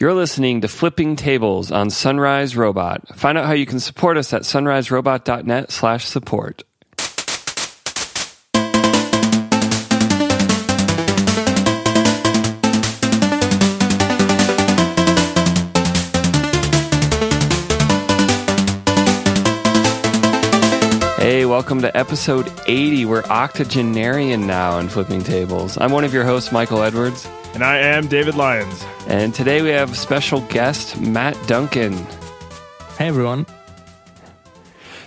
[0.00, 3.06] You're listening to Flipping Tables on Sunrise Robot.
[3.18, 6.64] Find out how you can support us at sunriserobot.net slash support.
[21.60, 23.04] Welcome to episode 80.
[23.04, 25.76] We're octogenarian now in Flipping Tables.
[25.76, 27.28] I'm one of your hosts, Michael Edwards.
[27.52, 28.82] And I am David Lyons.
[29.06, 31.92] And today we have special guest, Matt Duncan.
[32.96, 33.44] Hey, everyone.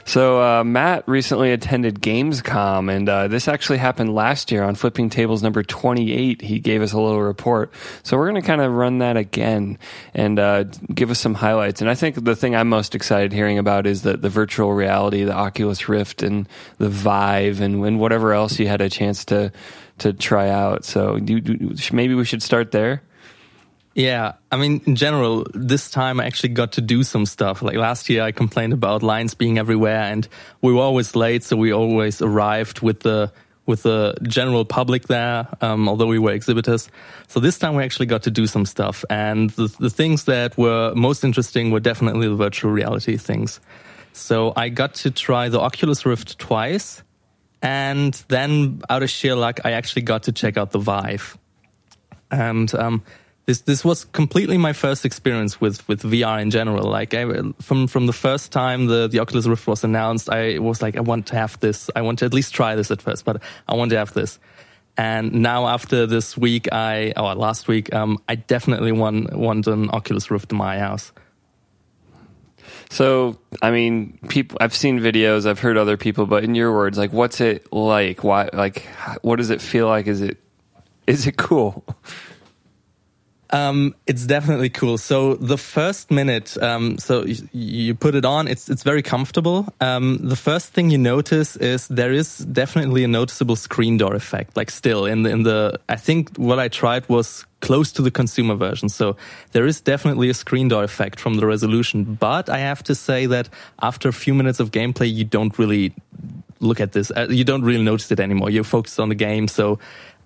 [0.05, 5.09] So, uh, Matt recently attended Gamescom, and uh, this actually happened last year on Flipping
[5.09, 6.41] Tables number 28.
[6.41, 7.71] He gave us a little report.
[8.03, 9.77] So, we're going to kind of run that again
[10.13, 10.63] and uh,
[10.93, 11.79] give us some highlights.
[11.79, 15.23] And I think the thing I'm most excited hearing about is the, the virtual reality,
[15.23, 16.49] the Oculus Rift, and
[16.79, 19.53] the Vive, and, and whatever else you had a chance to,
[19.99, 20.83] to try out.
[20.83, 23.03] So, do, do, maybe we should start there.
[23.95, 27.61] Yeah, I mean, in general, this time I actually got to do some stuff.
[27.61, 30.27] Like last year, I complained about lines being everywhere, and
[30.61, 33.31] we were always late, so we always arrived with the
[33.65, 36.89] with the general public there, um, although we were exhibitors.
[37.27, 40.57] So this time we actually got to do some stuff, and the the things that
[40.57, 43.59] were most interesting were definitely the virtual reality things.
[44.11, 47.03] So I got to try the Oculus Rift twice,
[47.61, 51.37] and then out of sheer luck, I actually got to check out the Vive,
[52.31, 53.03] and um,
[53.45, 56.89] this this was completely my first experience with with VR in general.
[56.89, 57.25] Like I,
[57.61, 61.01] from from the first time the the Oculus Rift was announced, I was like, I
[61.01, 61.89] want to have this.
[61.95, 64.39] I want to at least try this at first, but I want to have this.
[64.95, 69.89] And now after this week, I or last week, um, I definitely want want an
[69.89, 71.11] Oculus Rift in my house.
[72.89, 74.57] So, I mean, people.
[74.61, 75.47] I've seen videos.
[75.47, 78.23] I've heard other people, but in your words, like, what's it like?
[78.23, 78.49] Why?
[78.53, 78.83] Like,
[79.21, 80.07] what does it feel like?
[80.07, 80.37] Is it
[81.07, 81.83] is it cool?
[83.53, 84.97] Um, it's definitely cool.
[84.97, 89.71] So the first minute, um, so you, you, put it on, it's it's very comfortable.
[89.79, 94.57] Um, the first thing you notice is there is definitely a noticeable screen door effect.
[94.57, 98.09] Like still in the in the, I think what I tried was close to the
[98.09, 98.89] consumer version.
[98.89, 99.17] So
[99.51, 102.15] there is definitely a screen door effect from the resolution.
[102.15, 103.49] But I have to say that
[103.79, 105.93] after a few minutes of gameplay, you don't really
[106.59, 107.11] look at this.
[107.11, 108.49] Uh, you don't really notice it anymore.
[108.49, 109.47] You're focused on the game.
[109.47, 109.77] So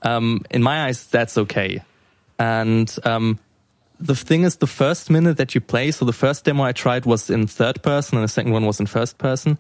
[0.03, 1.81] um, in my eyes, that's okay.
[2.39, 3.39] And um,
[3.99, 7.05] the thing is, the first minute that you play, so the first demo I tried
[7.05, 9.57] was in third person, and the second one was in first person.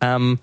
[0.00, 0.40] Um,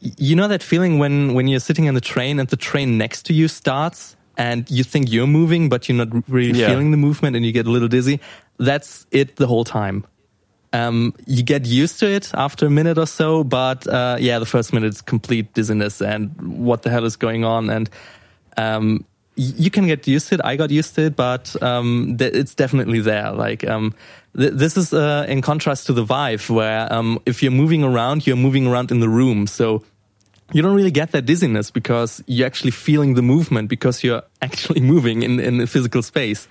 [0.00, 3.22] you know that feeling when when you're sitting in the train and the train next
[3.26, 6.68] to you starts, and you think you're moving, but you're not really yeah.
[6.68, 8.20] feeling the movement, and you get a little dizzy.
[8.58, 10.04] That's it the whole time.
[10.72, 14.46] Um, you get used to it after a minute or so, but uh, yeah, the
[14.46, 17.90] first minute is complete dizziness and what the hell is going on, and
[18.56, 19.04] um,
[19.38, 20.40] you can get used to it.
[20.44, 23.30] I got used to it, but um, it's definitely there.
[23.30, 23.94] Like um,
[24.36, 28.26] th- this is uh, in contrast to the Vive, where um, if you're moving around,
[28.26, 29.84] you're moving around in the room, so
[30.52, 34.80] you don't really get that dizziness because you're actually feeling the movement because you're actually
[34.80, 36.48] moving in in the physical space,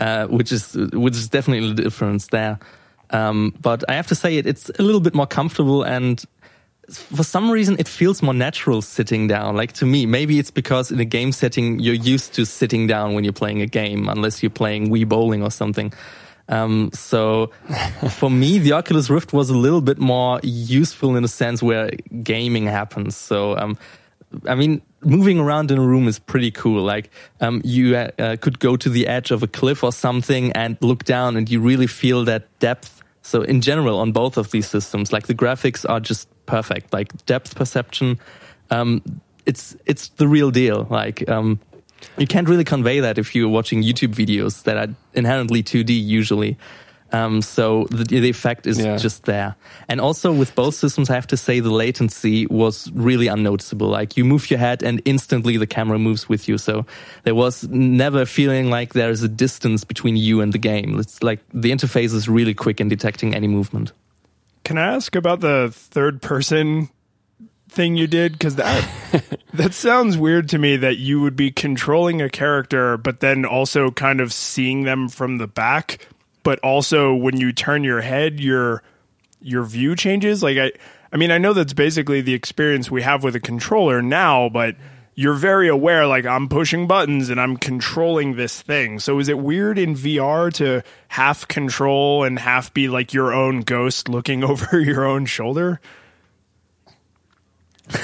[0.00, 2.58] uh, which is which is definitely the difference there.
[3.10, 6.24] Um, but I have to say it, it's a little bit more comfortable and
[6.90, 9.56] for some reason it feels more natural sitting down.
[9.56, 13.14] Like to me maybe it's because in a game setting you're used to sitting down
[13.14, 15.92] when you're playing a game unless you're playing wii bowling or something.
[16.48, 17.52] Um, so
[18.10, 21.90] for me the oculus rift was a little bit more useful in a sense where
[22.22, 23.16] gaming happens.
[23.16, 23.78] So um,
[24.48, 26.82] i mean moving around in a room is pretty cool.
[26.82, 27.10] Like
[27.40, 31.04] um, you uh, could go to the edge of a cliff or something and look
[31.04, 33.02] down and you really feel that depth.
[33.22, 36.92] So in general, on both of these systems, like the graphics are just perfect.
[36.92, 38.18] Like depth perception,
[38.70, 39.02] um,
[39.46, 40.86] it's it's the real deal.
[40.90, 41.60] Like um,
[42.18, 46.56] you can't really convey that if you're watching YouTube videos that are inherently 2D usually.
[47.12, 48.96] Um, so the, the, effect is yeah.
[48.96, 49.54] just there.
[49.86, 53.88] And also with both systems, I have to say the latency was really unnoticeable.
[53.88, 56.56] Like you move your head and instantly the camera moves with you.
[56.56, 56.86] So
[57.24, 60.98] there was never feeling like there is a distance between you and the game.
[60.98, 63.92] It's like the interface is really quick in detecting any movement.
[64.64, 66.88] Can I ask about the third person
[67.68, 68.86] thing you did because that
[69.54, 73.90] that sounds weird to me that you would be controlling a character but then also
[73.90, 76.06] kind of seeing them from the back
[76.42, 78.82] but also when you turn your head, your
[79.40, 80.42] your view changes.
[80.42, 80.72] Like I,
[81.12, 84.76] I mean, I know that's basically the experience we have with a controller now, but
[85.22, 88.98] you're very aware like I'm pushing buttons and I'm controlling this thing.
[88.98, 93.60] So is it weird in VR to half control and half be like your own
[93.60, 95.80] ghost looking over your own shoulder?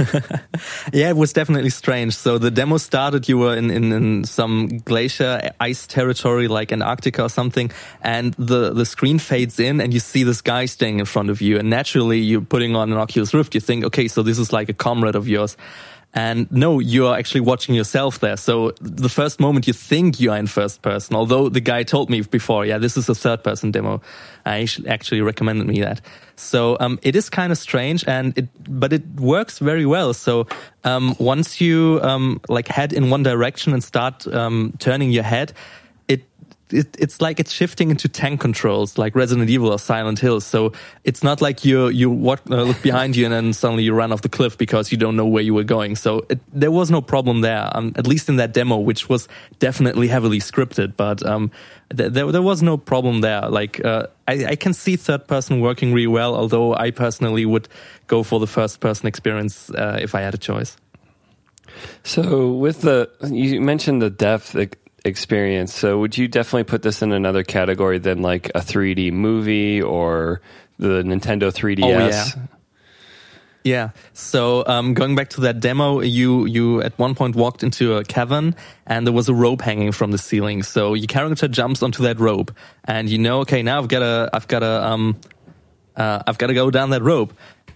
[0.92, 2.14] yeah, it was definitely strange.
[2.14, 7.22] So the demo started, you were in, in, in, some glacier ice territory like Antarctica
[7.22, 7.70] or something,
[8.02, 11.40] and the, the screen fades in and you see this guy staying in front of
[11.40, 11.58] you.
[11.58, 14.68] And naturally, you're putting on an Oculus Rift, you think, okay, so this is like
[14.68, 15.56] a comrade of yours.
[16.14, 18.36] And no, you are actually watching yourself there.
[18.36, 22.08] So the first moment you think you are in first person, although the guy told
[22.08, 24.00] me before, yeah, this is a third person demo.
[24.46, 26.00] I actually recommended me that.
[26.36, 30.14] So um, it is kind of strange, and it but it works very well.
[30.14, 30.46] So
[30.84, 35.52] um, once you um, like head in one direction and start um, turning your head,
[36.72, 40.40] it, it's like it's shifting into tank controls, like Resident Evil or Silent Hill.
[40.40, 40.72] So
[41.04, 44.12] it's not like you you walk, uh, look behind you and then suddenly you run
[44.12, 45.96] off the cliff because you don't know where you were going.
[45.96, 49.28] So it, there was no problem there, um, at least in that demo, which was
[49.58, 50.96] definitely heavily scripted.
[50.96, 51.50] But um,
[51.96, 53.48] th- there there was no problem there.
[53.48, 57.68] Like uh, I, I can see third person working really well, although I personally would
[58.06, 60.76] go for the first person experience uh, if I had a choice.
[62.02, 64.54] So with the you mentioned the depth
[65.04, 65.74] experience.
[65.74, 70.40] So would you definitely put this in another category than like a 3D movie or
[70.78, 71.82] the Nintendo 3DS?
[71.82, 72.46] Oh, yeah.
[73.64, 73.90] Yeah.
[74.14, 78.04] So um, going back to that demo, you you at one point walked into a
[78.04, 78.54] cavern
[78.86, 80.62] and there was a rope hanging from the ceiling.
[80.62, 82.50] So your character jumps onto that rope,
[82.84, 85.20] and you know, okay, now I've got to I've got to um,
[85.96, 87.34] uh, I've got to go down that rope.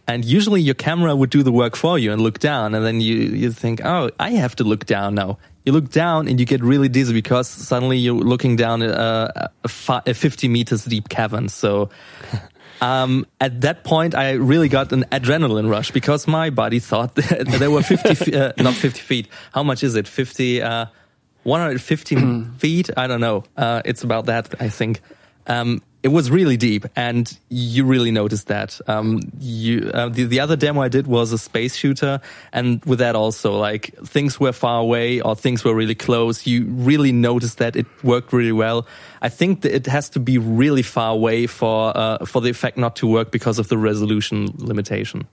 [0.09, 3.01] And usually your camera would do the work for you and look down, and then
[3.01, 6.47] you you think, oh, I have to look down now you look down and you
[6.47, 11.49] get really dizzy because suddenly you're looking down a, a, a 50 meters deep cavern.
[11.49, 11.91] So
[12.81, 17.47] um, at that point, I really got an adrenaline rush because my body thought that
[17.47, 19.29] there were 50, uh, not 50 feet.
[19.53, 20.09] How much is it?
[20.09, 20.87] 50, uh,
[21.45, 22.91] 115 feet?
[22.97, 23.45] I don't know.
[23.57, 25.01] Uh, it's about that, I think.
[25.47, 28.81] Um, it was really deep, and you really noticed that.
[28.89, 32.21] Um, you, uh, the, the other demo I did was a space shooter,
[32.53, 36.47] and with that also, like things were far away or things were really close.
[36.47, 38.87] You really noticed that it worked really well.
[39.21, 42.77] I think that it has to be really far away for uh, for the effect
[42.77, 45.29] not to work because of the resolution limitation.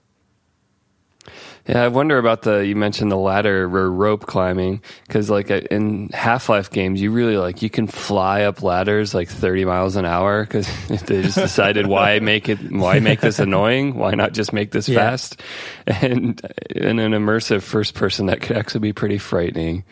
[1.69, 6.10] Yeah, I wonder about the you mentioned the ladder or rope climbing because like in
[6.10, 10.04] Half Life games, you really like you can fly up ladders like thirty miles an
[10.04, 13.94] hour because they just decided why make it why make this annoying?
[13.94, 14.98] Why not just make this yeah.
[14.98, 15.44] fast?
[15.86, 19.83] And in an immersive first person, that could actually be pretty frightening.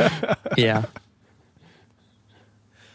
[0.56, 0.86] yeah.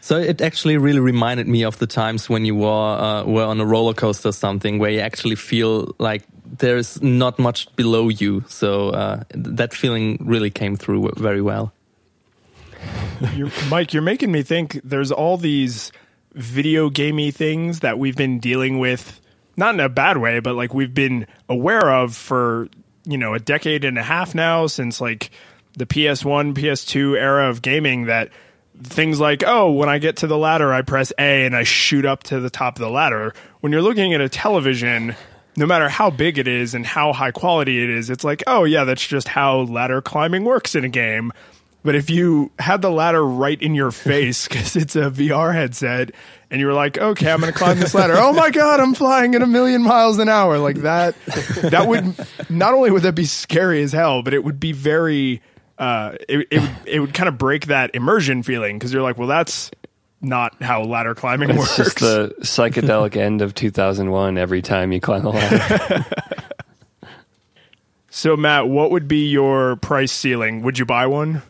[0.02, 3.58] So it actually really reminded me of the times when you were uh, were on
[3.60, 8.44] a roller coaster or something, where you actually feel like there's not much below you.
[8.48, 11.72] So uh, that feeling really came through very well.
[13.34, 15.92] You're, Mike, you're making me think there's all these
[16.34, 19.20] video gamey things that we've been dealing with,
[19.56, 22.68] not in a bad way, but like we've been aware of for,
[23.04, 25.30] you know, a decade and a half now since like
[25.76, 28.30] the PS1, PS2 era of gaming that
[28.82, 32.04] things like, oh, when I get to the ladder, I press A and I shoot
[32.04, 33.32] up to the top of the ladder.
[33.60, 35.14] When you're looking at a television,
[35.56, 38.64] no matter how big it is and how high quality it is, it's like, oh
[38.64, 41.32] yeah, that's just how ladder climbing works in a game.
[41.84, 46.12] But if you had the ladder right in your face because it's a VR headset
[46.50, 48.14] and you were like, okay, I'm going to climb this ladder.
[48.16, 50.58] oh my God, I'm flying at a million miles an hour.
[50.58, 51.14] Like that,
[51.62, 52.14] that would
[52.48, 55.42] not only would that be scary as hell, but it would be very,
[55.78, 59.28] uh, it, it, it would kind of break that immersion feeling because you're like, well,
[59.28, 59.70] that's
[60.24, 61.78] not how ladder climbing it's works.
[61.78, 66.06] It's just the psychedelic end of 2001 every time you climb a ladder.
[68.10, 70.62] so, Matt, what would be your price ceiling?
[70.62, 71.42] Would you buy one?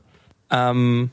[0.50, 1.10] Um,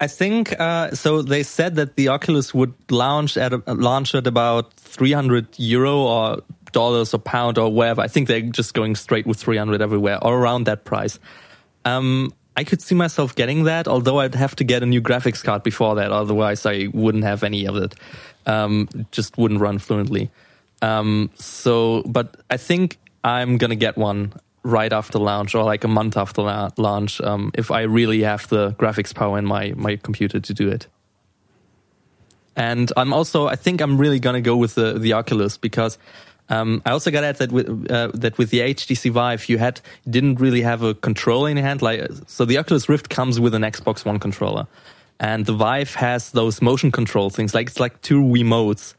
[0.00, 1.22] I think uh, so.
[1.22, 6.42] They said that the Oculus would launch at a, launch at about 300 euro or
[6.72, 8.02] dollars or pound or whatever.
[8.02, 11.18] I think they're just going straight with 300 everywhere or around that price.
[11.84, 15.44] Um, I could see myself getting that, although I'd have to get a new graphics
[15.44, 16.10] card before that.
[16.10, 17.94] Otherwise, I wouldn't have any of it.
[18.46, 20.28] Um, just wouldn't run fluently.
[20.82, 24.32] Um, so, but I think I'm gonna get one
[24.64, 28.48] right after launch or like a month after la- launch um, if I really have
[28.48, 30.88] the graphics power in my my computer to do it.
[32.56, 35.96] And I'm also, I think I'm really gonna go with the the Oculus because
[36.50, 39.80] um, I also got at that with uh, that with the HTC Vive, you had
[40.08, 41.82] didn't really have a controller in your hand.
[41.82, 44.66] Like so, the Oculus Rift comes with an Xbox One controller,
[45.20, 47.54] and the Vive has those motion control things.
[47.54, 48.94] Like it's like two remotes,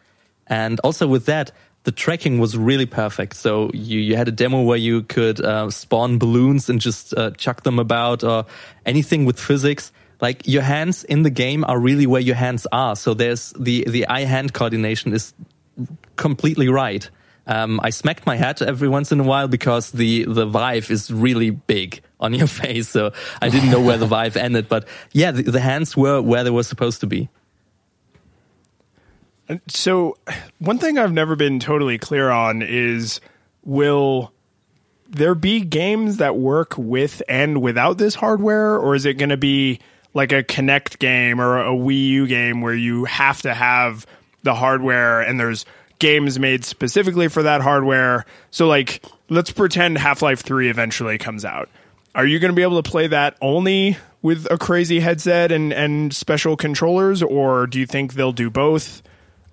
[0.46, 1.52] and also with that,
[1.84, 3.36] the tracking was really perfect.
[3.36, 7.32] So you you had a demo where you could uh, spawn balloons and just uh,
[7.32, 8.46] chuck them about, or
[8.86, 9.92] anything with physics.
[10.22, 12.96] Like your hands in the game are really where your hands are.
[12.96, 15.34] So there's the the eye hand coordination is
[16.16, 17.10] completely right
[17.50, 21.12] Um, I smacked my head every once in a while because the the Vive is
[21.12, 24.70] really big on your face, so I didn't know where the Vive ended.
[24.70, 27.28] But yeah, the, the hands were where they were supposed to be.
[29.68, 30.16] So,
[30.60, 33.20] one thing I've never been totally clear on is
[33.64, 34.32] will
[35.10, 39.38] there be games that work with and without this hardware, or is it going to
[39.38, 39.80] be
[40.14, 44.06] like a Kinect game or a Wii U game where you have to have
[44.44, 45.66] the hardware and there's
[46.00, 48.26] games made specifically for that hardware?
[48.52, 51.70] So, like, let's pretend Half Life 3 eventually comes out.
[52.16, 55.72] Are you going to be able to play that only with a crazy headset and,
[55.72, 59.02] and special controllers, or do you think they'll do both?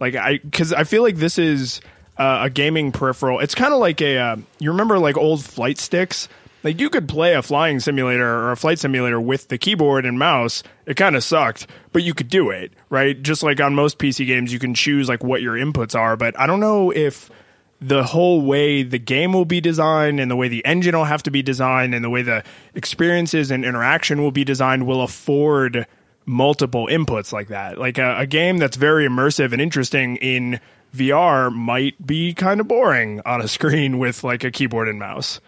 [0.00, 1.80] Like I, because I feel like this is
[2.18, 3.40] uh, a gaming peripheral.
[3.40, 4.18] It's kind of like a.
[4.18, 6.28] Uh, you remember like old flight sticks?
[6.66, 10.18] Like you could play a flying simulator or a flight simulator with the keyboard and
[10.18, 10.64] mouse.
[10.84, 13.22] It kind of sucked, but you could do it, right?
[13.22, 16.16] Just like on most PC games, you can choose like what your inputs are.
[16.16, 17.30] But I don't know if
[17.80, 21.22] the whole way the game will be designed and the way the engine will have
[21.22, 22.42] to be designed and the way the
[22.74, 25.86] experiences and interaction will be designed will afford
[26.24, 27.78] multiple inputs like that.
[27.78, 30.58] Like a, a, game that's very immersive and interesting in
[30.92, 35.40] VR might be kind of boring on a screen with like a keyboard and mouse.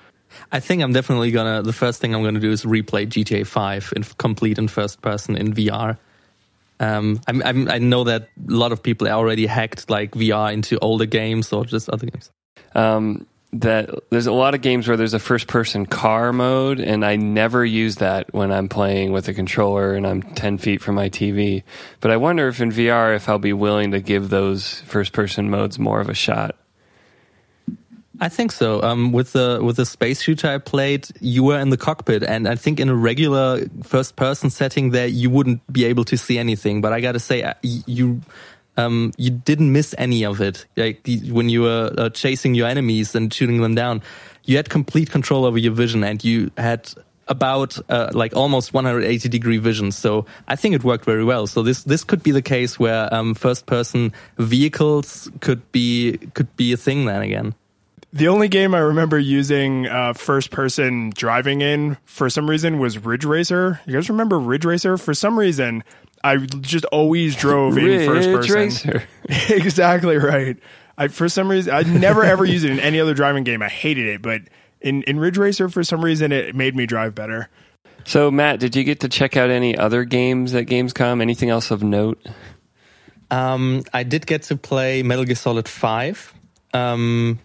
[0.52, 1.62] I think I'm definitely gonna.
[1.62, 5.36] The first thing I'm gonna do is replay GTA 5 in complete in first person
[5.36, 5.98] in VR.
[6.80, 10.78] Um, I'm, I'm, i know that a lot of people already hacked like VR into
[10.78, 12.30] older games or just other games.
[12.74, 17.04] Um, that there's a lot of games where there's a first person car mode and
[17.04, 20.96] I never use that when I'm playing with a controller and I'm 10 feet from
[20.96, 21.62] my TV.
[22.00, 25.48] But I wonder if in VR if I'll be willing to give those first person
[25.50, 26.56] modes more of a shot.
[28.20, 28.82] I think so.
[28.82, 32.48] Um, with the with the space shooter I played, you were in the cockpit, and
[32.48, 36.38] I think in a regular first person setting, there you wouldn't be able to see
[36.38, 36.80] anything.
[36.80, 38.20] But I got to say, uh, you
[38.76, 40.66] um, you didn't miss any of it.
[40.76, 44.02] Like when you were uh, chasing your enemies and shooting them down,
[44.44, 46.92] you had complete control over your vision, and you had
[47.28, 49.92] about uh, like almost 180 degree vision.
[49.92, 51.46] So I think it worked very well.
[51.46, 56.54] So this this could be the case where um, first person vehicles could be could
[56.56, 57.54] be a thing then again.
[58.12, 62.98] The only game I remember using uh, first person driving in for some reason was
[62.98, 63.80] Ridge Racer.
[63.84, 64.96] You guys remember Ridge Racer?
[64.96, 65.84] For some reason,
[66.24, 68.54] I just always drove in first person.
[68.54, 69.02] Racer.
[69.54, 70.56] exactly right.
[70.96, 73.62] I for some reason I never ever used it in any other driving game.
[73.62, 74.42] I hated it, but
[74.80, 77.48] in in Ridge Racer for some reason it made me drive better.
[78.04, 81.20] So Matt, did you get to check out any other games at Gamescom?
[81.20, 82.26] Anything else of note?
[83.30, 86.32] Um, I did get to play Metal Gear Solid Five.
[86.72, 87.38] Um,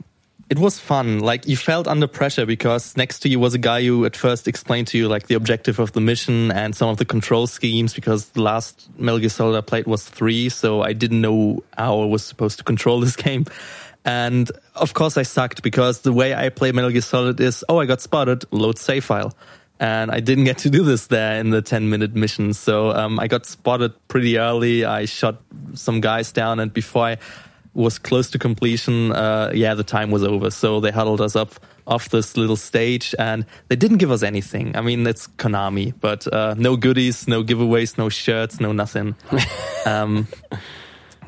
[0.54, 1.18] it was fun.
[1.18, 4.48] Like you felt under pressure because next to you was a guy who at first
[4.48, 7.96] explained to you like the objective of the mission and some of the control schemes
[7.96, 12.02] because the last Metal Gear Solid I played was three, so I didn't know how
[12.02, 13.46] I was supposed to control this game.
[14.06, 17.80] And of course I sucked because the way I play Metal Gear Solid is, oh,
[17.80, 19.34] I got spotted, load save file.
[19.80, 22.54] And I didn't get to do this there in the 10 minute mission.
[22.54, 24.86] So um, I got spotted pretty early.
[24.86, 25.42] I shot
[25.74, 27.18] some guys down and before I
[27.74, 30.52] was close to completion, uh, yeah, the time was over.
[30.52, 31.54] So they huddled us up
[31.86, 34.76] off this little stage and they didn't give us anything.
[34.76, 39.16] I mean, it's Konami, but uh, no goodies, no giveaways, no shirts, no nothing.
[39.86, 40.28] um,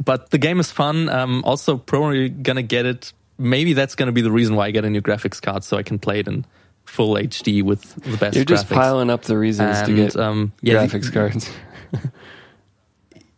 [0.03, 1.09] but the game is fun.
[1.09, 3.13] Um, also, probably gonna get it.
[3.37, 5.83] Maybe that's gonna be the reason why I get a new graphics card so I
[5.83, 6.45] can play it in
[6.85, 8.35] full HD with the best.
[8.35, 8.75] You're just graphics.
[8.75, 11.51] piling up the reasons and, to get um, yeah, graphics the, cards.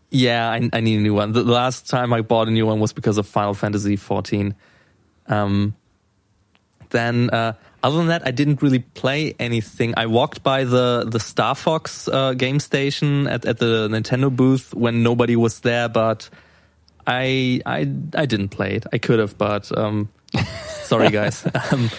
[0.09, 1.33] Yeah, I, I, need a new one.
[1.33, 4.55] The last time I bought a new one was because of Final Fantasy XIV.
[5.27, 5.75] Um,
[6.89, 9.93] then, uh, other than that, I didn't really play anything.
[9.97, 14.73] I walked by the the Star Fox uh, game station at, at the Nintendo booth
[14.73, 16.29] when nobody was there, but
[17.05, 17.79] I I
[18.15, 18.85] I didn't play it.
[18.93, 20.09] I could have, but um,
[20.83, 21.45] sorry guys.
[21.71, 21.89] um,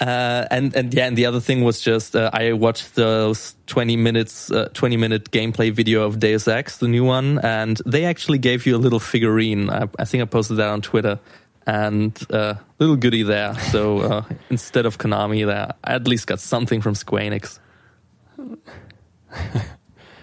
[0.00, 3.96] uh, and and yeah, and the other thing was just uh, I watched those twenty
[3.96, 8.38] minutes, uh, twenty minute gameplay video of Deus Ex, the new one, and they actually
[8.38, 9.70] gave you a little figurine.
[9.70, 11.18] I, I think I posted that on Twitter,
[11.66, 13.58] and a uh, little goodie there.
[13.58, 17.58] So uh, instead of Konami, there I at least got something from Square Enix.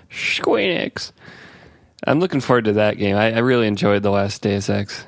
[0.10, 1.12] Square Enix.
[2.08, 3.18] I'm looking forward to that game.
[3.18, 5.06] I, I really enjoyed the last Deus Ex.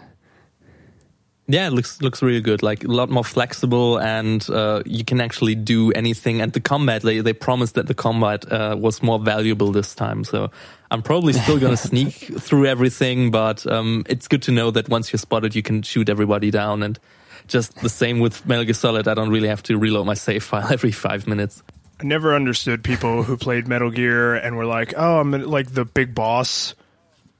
[1.49, 2.61] Yeah, it looks looks really good.
[2.61, 6.41] Like a lot more flexible, and uh, you can actually do anything.
[6.41, 10.25] And the combat, they they promised that the combat uh, was more valuable this time.
[10.25, 10.51] So
[10.91, 15.13] I'm probably still gonna sneak through everything, but um, it's good to know that once
[15.13, 16.83] you're spotted, you can shoot everybody down.
[16.83, 16.99] And
[17.47, 20.43] just the same with Metal Gear Solid, I don't really have to reload my save
[20.51, 21.63] file every five minutes.
[22.01, 25.85] I never understood people who played Metal Gear and were like, "Oh, I'm like the
[25.85, 26.75] big boss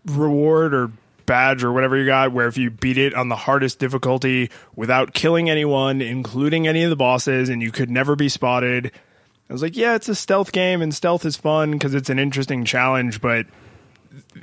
[0.05, 0.91] reward or
[1.27, 5.13] badge or whatever you got, where if you beat it on the hardest difficulty without
[5.13, 8.91] killing anyone, including any of the bosses, and you could never be spotted.
[9.47, 12.17] I was like, yeah, it's a stealth game, and stealth is fun because it's an
[12.17, 13.45] interesting challenge, but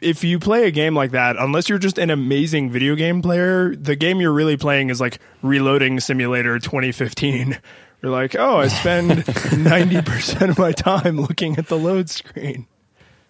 [0.00, 3.74] if you play a game like that, unless you're just an amazing video game player,
[3.74, 7.58] the game you're really playing is like Reloading Simulator 2015.
[8.02, 12.66] You're like, oh, I spend 90% of my time looking at the load screen.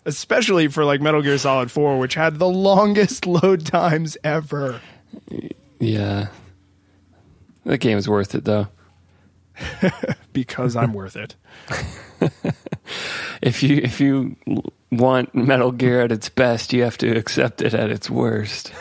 [0.07, 4.81] Especially for like Metal Gear Solid 4, which had the longest load times ever.
[5.79, 6.29] Yeah.
[7.65, 8.69] The game's worth it though.
[10.33, 11.37] because I'm worth it.
[13.43, 14.37] if you if you
[14.91, 18.73] want Metal Gear at its best, you have to accept it at its worst.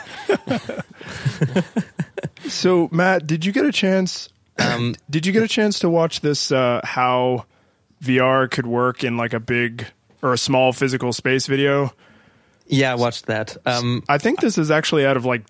[2.48, 4.28] so, Matt, did you get a chance?
[4.56, 6.52] Um, did you get a chance to watch this?
[6.52, 7.44] Uh, how
[8.04, 9.84] VR could work in like a big
[10.24, 11.92] or a small physical space video?
[12.66, 13.58] Yeah, I watched that.
[13.66, 15.42] Um, I think this is actually out of like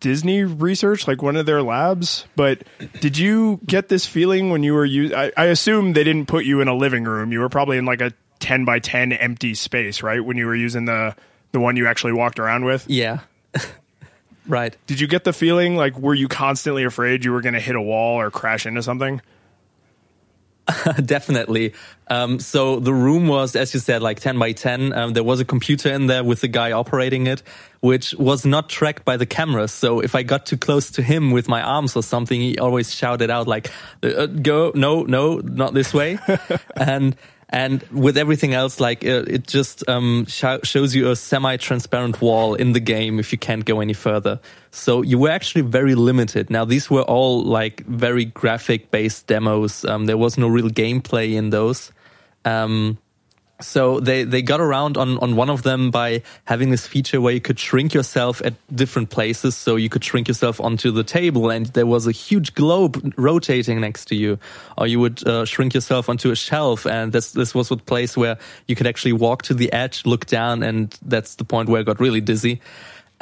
[0.00, 2.26] Disney research, like one of their labs.
[2.34, 2.64] But
[3.00, 5.14] did you get this feeling when you were you?
[5.14, 7.32] I, I assume they didn't put you in a living room.
[7.32, 10.22] You were probably in like a ten by ten empty space, right?
[10.22, 11.14] When you were using the
[11.52, 12.86] the one you actually walked around with.
[12.88, 13.20] Yeah.
[14.48, 14.76] right.
[14.88, 17.76] Did you get the feeling like were you constantly afraid you were going to hit
[17.76, 19.22] a wall or crash into something?
[21.04, 21.74] Definitely.
[22.08, 24.92] Um, so the room was, as you said, like 10 by 10.
[24.92, 27.42] Um, there was a computer in there with the guy operating it,
[27.80, 29.72] which was not tracked by the cameras.
[29.72, 32.94] So if I got too close to him with my arms or something, he always
[32.94, 33.70] shouted out like,
[34.02, 36.18] uh, "Go, no, no, not this way,"
[36.76, 37.16] and
[37.48, 42.54] and with everything else, like uh, it just um, sh- shows you a semi-transparent wall
[42.54, 44.40] in the game if you can't go any further.
[44.70, 46.48] So you were actually very limited.
[46.50, 49.84] Now these were all like very graphic-based demos.
[49.84, 51.92] Um, there was no real gameplay in those.
[52.44, 52.98] Um,
[53.60, 57.34] so they, they got around on, on one of them by having this feature where
[57.34, 59.56] you could shrink yourself at different places.
[59.56, 63.80] So you could shrink yourself onto the table and there was a huge globe rotating
[63.80, 64.38] next to you.
[64.78, 68.16] Or you would uh, shrink yourself onto a shelf and this, this was a place
[68.16, 71.80] where you could actually walk to the edge, look down and that's the point where
[71.80, 72.60] I got really dizzy.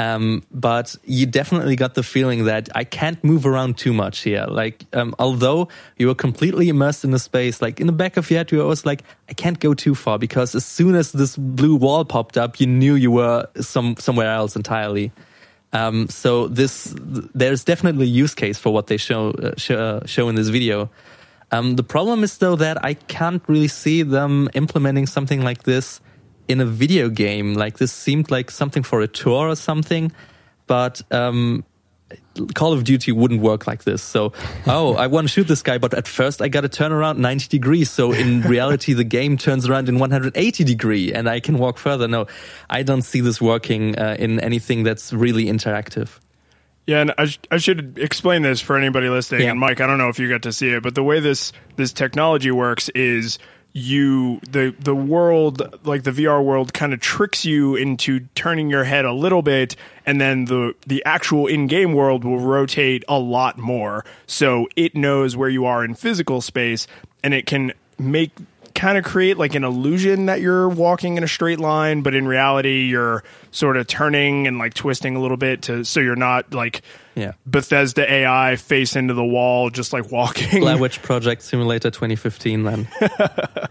[0.01, 4.47] Um, but you definitely got the feeling that I can't move around too much here.
[4.49, 8.31] Like, um, although you were completely immersed in the space, like in the back of
[8.31, 11.11] your head, you were always like, I can't go too far because as soon as
[11.11, 15.11] this blue wall popped up, you knew you were some somewhere else entirely.
[15.73, 16.95] Um, so this,
[17.35, 20.49] there's definitely a use case for what they show uh, show, uh, show in this
[20.49, 20.91] video.
[21.51, 26.01] Um, the problem is though that I can't really see them implementing something like this
[26.49, 27.55] in a video game.
[27.55, 30.13] Like this seemed like something for a tour or something,
[30.67, 31.65] but um,
[32.55, 34.03] Call of Duty wouldn't work like this.
[34.03, 34.33] So,
[34.67, 37.19] oh, I want to shoot this guy, but at first I got to turn around
[37.19, 37.91] 90 degrees.
[37.91, 42.09] So in reality, the game turns around in 180 degree and I can walk further.
[42.09, 42.27] No,
[42.71, 46.19] I don't see this working uh, in anything that's really interactive.
[46.87, 49.43] Yeah, and I, sh- I should explain this for anybody listening.
[49.43, 49.51] Yeah.
[49.51, 51.53] And Mike, I don't know if you got to see it, but the way this
[51.77, 53.39] this technology works is
[53.73, 58.85] you the the world like the VR world kind of tricks you into turning your
[58.85, 59.77] head a little bit
[60.07, 64.05] and then the the actual in-game world will rotate a lot more.
[64.27, 66.87] So it knows where you are in physical space
[67.23, 68.33] and it can make
[68.79, 72.29] kind of create like an illusion that you're walking in a straight line, but in
[72.29, 76.55] reality you're sort of turning and like twisting a little bit to so you're not
[76.55, 76.83] like
[77.17, 77.33] yeah.
[77.45, 80.61] Bethesda AI face into the wall just like walking.
[80.61, 82.89] Blair Witch Project Simulator 2015 then.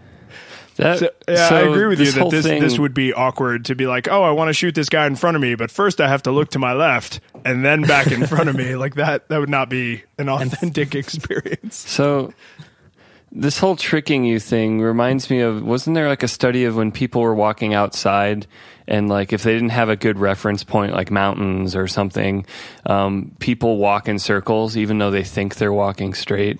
[0.78, 3.66] That, so, yeah, so I agree with you that this thing, this would be awkward
[3.66, 5.72] to be like, oh, I want to shoot this guy in front of me, but
[5.72, 8.68] first I have to look to my left and then back in front of me.
[8.78, 11.76] Like that, that would not be an authentic experience.
[11.76, 12.32] So
[13.32, 16.92] this whole tricking you thing reminds me of wasn't there like a study of when
[16.92, 18.48] people were walking outside
[18.88, 22.46] and like if they didn't have a good reference point like mountains or something
[22.86, 26.60] um, people walk in circles even though they think they're walking straight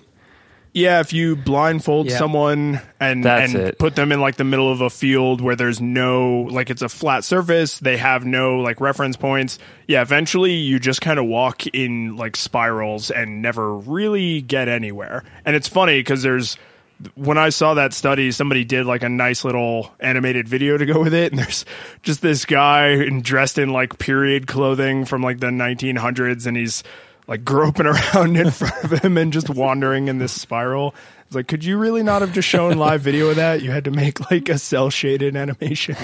[0.72, 2.18] yeah, if you blindfold yeah.
[2.18, 3.78] someone and That's and it.
[3.78, 6.88] put them in like the middle of a field where there's no like it's a
[6.88, 9.58] flat surface, they have no like reference points.
[9.86, 15.24] Yeah, eventually you just kind of walk in like spirals and never really get anywhere.
[15.44, 16.56] And it's funny because there's
[17.14, 21.00] when I saw that study, somebody did like a nice little animated video to go
[21.00, 21.64] with it, and there's
[22.02, 26.82] just this guy dressed in like period clothing from like the 1900s, and he's
[27.28, 30.94] like groping around in front of him and just wandering in this spiral.
[31.26, 33.62] It's like, could you really not have just shown live video of that?
[33.62, 35.96] You had to make like a cell shaded animation.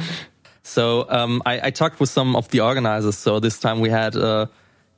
[0.62, 3.18] so um, I, I, talked with some of the organizers.
[3.18, 4.46] So this time we had uh,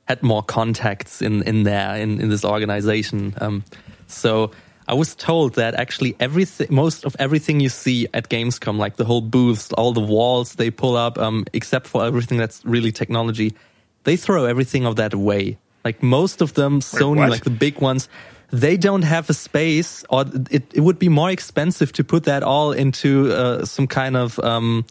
[0.05, 3.33] had more contacts in in there in in this organization.
[3.41, 3.63] Um,
[4.05, 4.51] so
[4.87, 9.05] I was told that actually everything, most of everything you see at Gamescom, like the
[9.05, 13.55] whole booths, all the walls they pull up, um, except for everything that's really technology,
[14.03, 15.57] they throw everything of that away.
[15.83, 18.07] Like most of them, Sony, like the big ones,
[18.51, 22.43] they don't have a space, or it, it would be more expensive to put that
[22.43, 24.85] all into uh, some kind of um,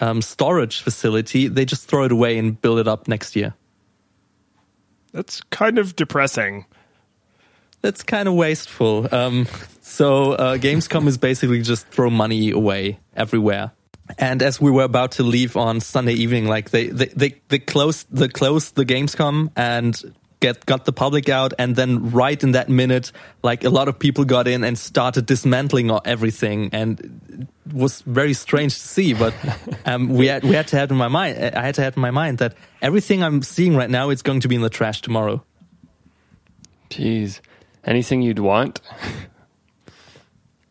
[0.00, 1.48] um, storage facility.
[1.48, 3.54] They just throw it away and build it up next year.
[5.12, 6.66] That's kind of depressing.
[7.80, 9.12] That's kind of wasteful.
[9.12, 9.46] Um,
[9.80, 13.72] so uh, Gamescom is basically just throw money away everywhere.
[14.18, 17.58] And as we were about to leave on Sunday evening, like they they they, they
[17.58, 22.52] closed the closed the Gamescom and get got the public out, and then right in
[22.52, 23.12] that minute,
[23.42, 28.34] like a lot of people got in and started dismantling everything, and it was very
[28.34, 29.14] strange to see.
[29.14, 29.34] But
[29.86, 32.02] um, we had we had to have in my mind, I had to have in
[32.02, 35.00] my mind that everything I'm seeing right now is going to be in the trash
[35.00, 35.42] tomorrow.
[36.90, 37.40] Jeez.
[37.84, 38.80] Anything you'd want?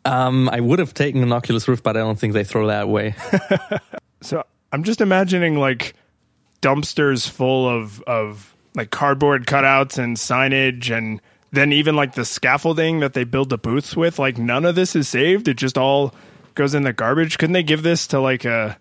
[0.06, 2.84] Um, I would have taken an Oculus Rift, but I don't think they throw that
[2.84, 3.16] away.
[4.24, 5.96] So I'm just imagining like
[6.62, 11.20] dumpsters full of of like cardboard cutouts and signage and
[11.52, 14.96] then even like the scaffolding that they build the booths with, like none of this
[14.96, 15.48] is saved.
[15.48, 16.14] It just all
[16.54, 17.40] goes in the garbage.
[17.40, 18.78] Couldn't they give this to like a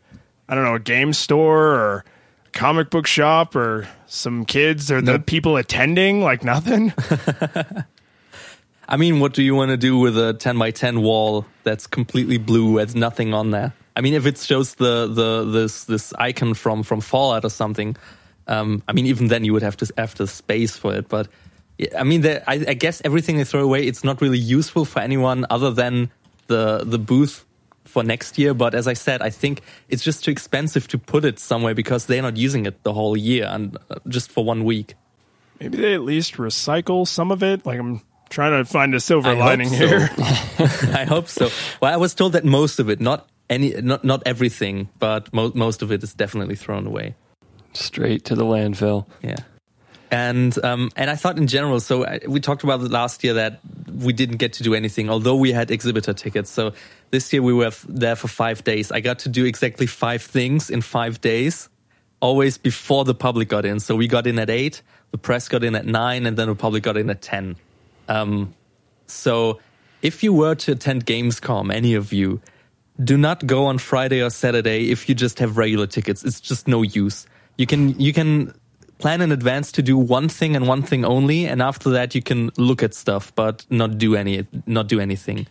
[0.47, 2.05] I don't know, a game store or
[2.53, 5.27] comic book shop or some kids or the Nope.
[5.27, 6.21] people attending?
[6.21, 6.93] Like nothing?
[8.91, 11.87] I mean, what do you want to do with a 10 by 10 wall that's
[11.87, 13.73] completely blue, has nothing on there?
[13.95, 17.97] I mean, if it shows the, the, this, this icon from, from Fallout or something,
[18.49, 21.09] um, I mean, even then you would have to have the space for it.
[21.09, 21.29] But
[21.97, 25.47] I mean, I, I guess everything they throw away, it's not really useful for anyone
[25.51, 26.11] other than
[26.49, 27.47] the, the booth
[27.85, 28.55] for next year.
[28.55, 32.07] But as I said, I think it's just too expensive to put it somewhere because
[32.07, 34.95] they're not using it the whole year and uh, just for one week.
[35.61, 37.65] Maybe they at least recycle some of it.
[37.65, 38.01] Like I'm
[38.31, 39.87] trying to find a silver I lining so.
[39.87, 40.11] here.
[40.19, 41.51] I hope so.
[41.83, 45.53] Well, I was told that most of it, not any, not not everything, but mo-
[45.55, 47.15] most of it is definitely thrown away.
[47.73, 49.07] Straight to the landfill.
[49.23, 49.37] Yeah.
[50.11, 51.79] And um, and I thought in general.
[51.81, 53.61] So I, we talked about it last year that
[53.93, 56.51] we didn't get to do anything, although we had exhibitor tickets.
[56.51, 56.73] So
[57.11, 58.91] this year we were f- there for five days.
[58.91, 61.69] I got to do exactly five things in five days,
[62.21, 63.79] always before the public got in.
[63.79, 66.57] So we got in at eight, the press got in at nine, and then the
[66.57, 67.57] public got in at ten.
[68.11, 68.55] Um,
[69.07, 69.61] so
[70.03, 72.41] if you were to attend Gamescom, any of you,
[73.03, 76.25] do not go on Friday or Saturday if you just have regular tickets.
[76.25, 77.27] It's just no use.
[77.57, 78.53] You can you can
[78.99, 82.21] plan in advance to do one thing and one thing only, and after that you
[82.21, 85.47] can look at stuff but not do any not do anything.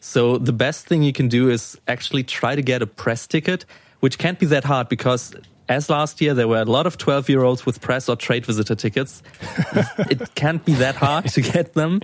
[0.00, 3.64] So the best thing you can do is actually try to get a press ticket,
[4.00, 5.34] which can't be that hard because
[5.68, 8.46] as last year there were a lot of 12 year olds with press or trade
[8.46, 9.22] visitor tickets.
[10.10, 12.00] it can't be that hard to get them.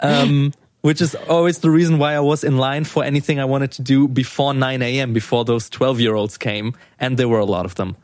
[0.00, 3.72] Um, which is always the reason why I was in line for anything I wanted
[3.72, 6.74] to do before 9 a.m., before those 12 year olds came.
[7.00, 7.96] And there were a lot of them.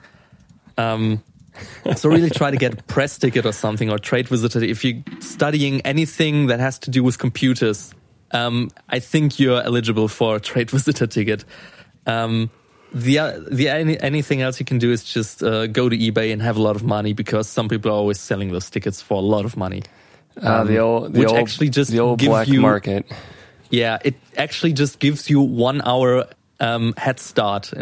[0.76, 1.22] Um,
[1.94, 4.64] so really try to get a press ticket or something or trade visitor.
[4.64, 7.94] If you're studying anything that has to do with computers,
[8.32, 11.44] um, I think you're eligible for a trade visitor ticket.
[12.06, 12.50] Um,
[12.94, 16.42] the the any, anything else you can do is just uh, go to eBay and
[16.42, 19.24] have a lot of money because some people are always selling those tickets for a
[19.24, 19.82] lot of money.
[20.40, 23.06] Uh, the old, the which old, actually just the old black you- market.
[23.70, 26.26] Yeah, it actually just gives you one hour
[26.60, 27.72] um, head start.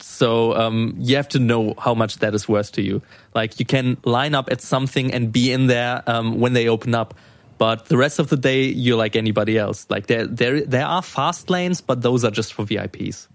[0.00, 3.02] So um, you have to know how much that is worth to you.
[3.34, 6.94] Like you can line up at something and be in there um, when they open
[6.94, 7.14] up,
[7.58, 9.86] but the rest of the day you're like anybody else.
[9.90, 13.28] Like there, there, there are fast lanes, but those are just for VIPs.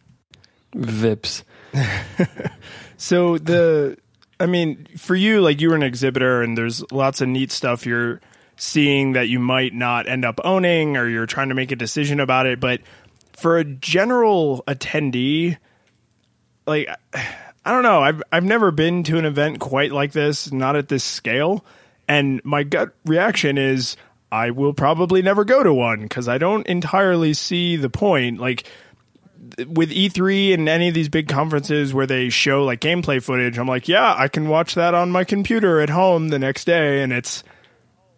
[0.76, 1.44] Vips.
[3.04, 3.98] So the,
[4.40, 7.86] I mean, for you, like you were an exhibitor, and there's lots of neat stuff
[7.86, 8.22] you're
[8.56, 12.22] seeing that you might not end up owning, or you're trying to make a decision
[12.22, 12.62] about it.
[12.62, 12.80] But
[13.34, 15.58] for a general attendee,
[16.66, 20.78] like I don't know, I've I've never been to an event quite like this, not
[20.78, 21.66] at this scale,
[22.08, 23.98] and my gut reaction is
[24.32, 28.40] I will probably never go to one because I don't entirely see the point.
[28.40, 28.66] Like
[29.68, 33.68] with E3 and any of these big conferences where they show like gameplay footage, I'm
[33.68, 37.12] like, yeah, I can watch that on my computer at home the next day, and
[37.14, 37.44] it's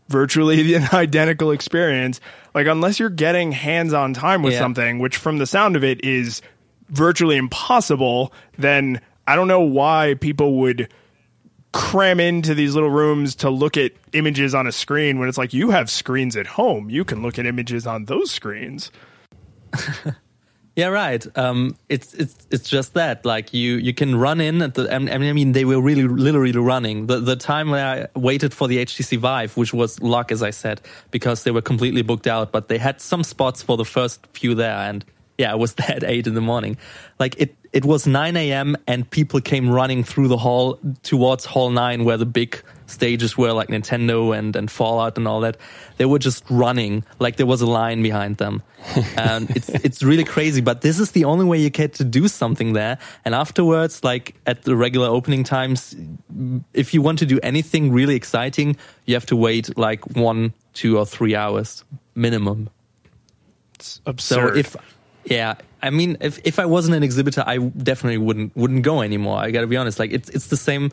[0.08, 2.22] virtually an identical experience.
[2.54, 4.60] Like, unless you're getting hands on time with Yeah.
[4.60, 6.42] something, which from the sound of it is
[6.90, 10.90] virtually impossible, then I don't know why people would
[11.74, 15.54] cram into these little rooms to look at images on a screen when it's like
[15.54, 16.90] you have screens at home.
[16.90, 18.92] You can look at images on those screens.
[20.76, 21.26] Yeah, right.
[21.38, 23.26] Um, it's it's it's just that.
[23.26, 24.94] Like you you can run in at the.
[24.94, 27.08] I mean, they were really literally running.
[27.08, 30.50] The the time where I waited for the HTC Vive, which was luck, as I
[30.50, 32.52] said, because they were completely booked out.
[32.52, 35.06] But they had some spots for the first few there, and
[35.38, 36.76] yeah, I was there at eight in the morning.
[37.20, 38.76] Like it it was nine a.m.
[38.86, 43.52] and people came running through the hall towards Hall Nine, where the big stages were,
[43.52, 45.58] like Nintendo and and Fallout and all that
[45.98, 48.62] they were just running like there was a line behind them.
[49.18, 50.62] and it's it's really crazy.
[50.62, 52.98] But this is the only way you get to do something there.
[53.24, 55.96] And afterwards, like at the regular opening times,
[56.74, 60.98] if you want to do anything really exciting, you have to wait like one, two,
[60.98, 62.70] or three hours minimum.
[63.76, 64.54] It's absurd.
[64.54, 64.76] So if
[65.26, 69.40] yeah, I mean, if if I wasn't an exhibitor, I definitely wouldn't wouldn't go anymore.
[69.40, 70.00] I got to be honest.
[70.00, 70.92] Like it's it's the same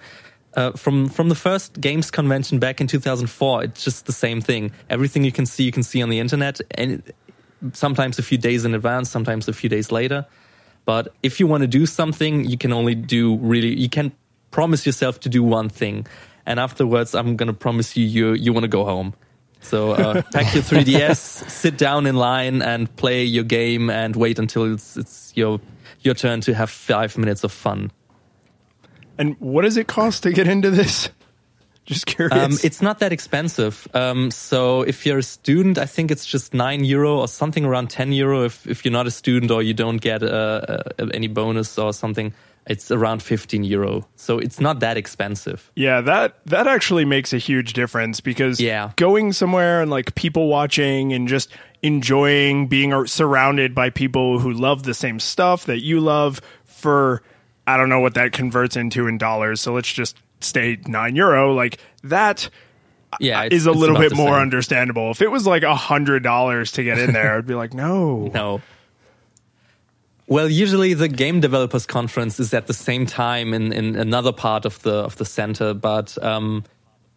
[0.55, 4.73] uh, from from the first games convention back in 2004 it's just the same thing.
[4.91, 7.03] Everything you can see you can see on the internet and
[7.73, 10.27] sometimes a few days in advance sometimes a few days later.
[10.85, 14.13] But if you want to do something you can only do really you can
[14.51, 16.07] promise yourself to do one thing.
[16.45, 19.15] And afterwards i'm going to promise you you you want to go home.
[19.61, 24.39] So uh, pack your 3ds sit down in line and play your game and wait
[24.39, 25.61] until it's it's your
[26.01, 27.91] your turn to have 5 minutes of fun
[29.19, 31.09] and what does it cost to get into this?
[31.85, 32.33] Just curious.
[32.33, 33.89] Um, it's not that expensive.
[33.93, 37.91] Um, so if you're a student, I think it's just nine euro or something around
[37.91, 38.45] ten euro.
[38.45, 41.93] If if you're not a student or you don't get uh, uh, any bonus or
[41.93, 42.33] something,
[42.67, 44.07] it's around 15 euro.
[44.15, 45.71] So it's not that expensive.
[45.75, 48.93] Yeah, that that actually makes a huge difference because yeah.
[48.97, 51.51] going somewhere and like people watching and just
[51.83, 57.23] enjoying being surrounded by people who love the same stuff that you love for
[57.67, 59.61] I don't know what that converts into in dollars.
[59.61, 61.55] So let's just stay nine euro.
[61.55, 62.49] Like that
[63.21, 65.11] yeah, is a little bit more understandable.
[65.11, 68.27] If it was like a hundred dollars to get in there, I'd be like, no,
[68.27, 68.63] no.
[70.27, 74.65] Well, usually the game developers conference is at the same time in, in another part
[74.65, 76.65] of the of the center, but um,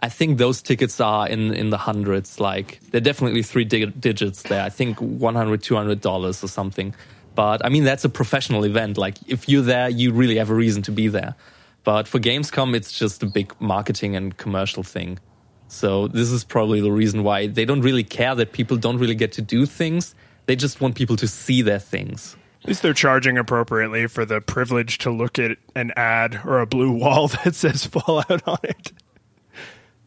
[0.01, 2.39] I think those tickets are in in the hundreds.
[2.39, 4.63] Like they're definitely three dig- digits there.
[4.63, 6.93] I think 100 200 dollars or something.
[7.35, 8.97] But I mean, that's a professional event.
[8.97, 11.35] Like, if you're there, you really have a reason to be there.
[11.83, 15.19] But for Gamescom, it's just a big marketing and commercial thing.
[15.67, 19.15] So this is probably the reason why they don't really care that people don't really
[19.15, 20.15] get to do things.
[20.45, 22.35] They just want people to see their things.
[22.63, 26.65] At least they're charging appropriately for the privilege to look at an ad or a
[26.65, 28.91] blue wall that says Fallout on it.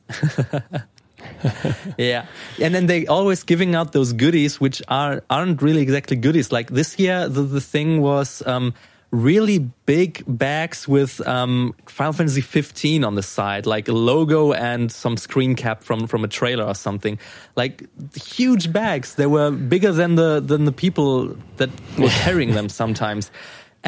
[1.98, 2.26] yeah,
[2.60, 6.52] and then they always giving out those goodies, which are aren't really exactly goodies.
[6.52, 8.74] Like this year, the, the thing was um,
[9.10, 14.92] really big bags with um, Final Fantasy 15 on the side, like a logo and
[14.92, 17.18] some screen cap from from a trailer or something.
[17.56, 19.14] Like huge bags.
[19.14, 23.30] They were bigger than the than the people that were carrying them sometimes.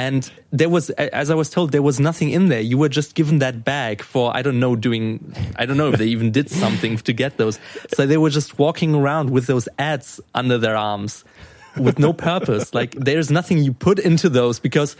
[0.00, 2.62] And there was, as I was told, there was nothing in there.
[2.62, 5.98] You were just given that bag for, I don't know, doing, I don't know if
[5.98, 7.58] they even did something to get those.
[7.94, 11.22] So they were just walking around with those ads under their arms
[11.76, 12.72] with no purpose.
[12.80, 14.96] like there's nothing you put into those because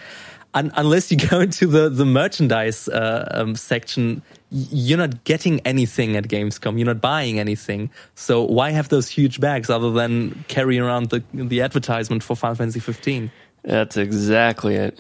[0.53, 6.15] un- unless you go into the, the merchandise uh, um, section, you're not getting anything
[6.19, 6.77] at Gamescom.
[6.77, 7.89] You're not buying anything.
[8.17, 12.57] So why have those huge bags other than carry around the, the advertisement for Final
[12.57, 13.31] Fantasy 15?
[13.63, 14.99] That's exactly it.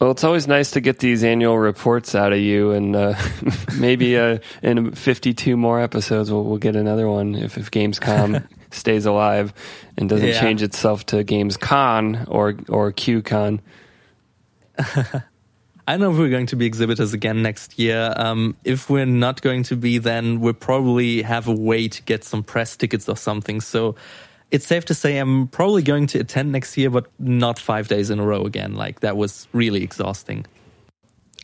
[0.00, 3.14] Well, it's always nice to get these annual reports out of you, and uh,
[3.78, 9.06] maybe uh, in 52 more episodes, we'll, we'll get another one if, if Gamescom stays
[9.06, 9.54] alive
[9.96, 10.40] and doesn't yeah.
[10.40, 13.60] change itself to GamesCon or or QCon.
[15.86, 18.12] I don't know if we're going to be exhibitors again next year.
[18.16, 22.24] Um, if we're not going to be, then we'll probably have a way to get
[22.24, 23.60] some press tickets or something.
[23.60, 23.94] So
[24.54, 28.08] it's safe to say I'm probably going to attend next year, but not five days
[28.08, 28.74] in a row again.
[28.74, 30.46] Like that was really exhausting.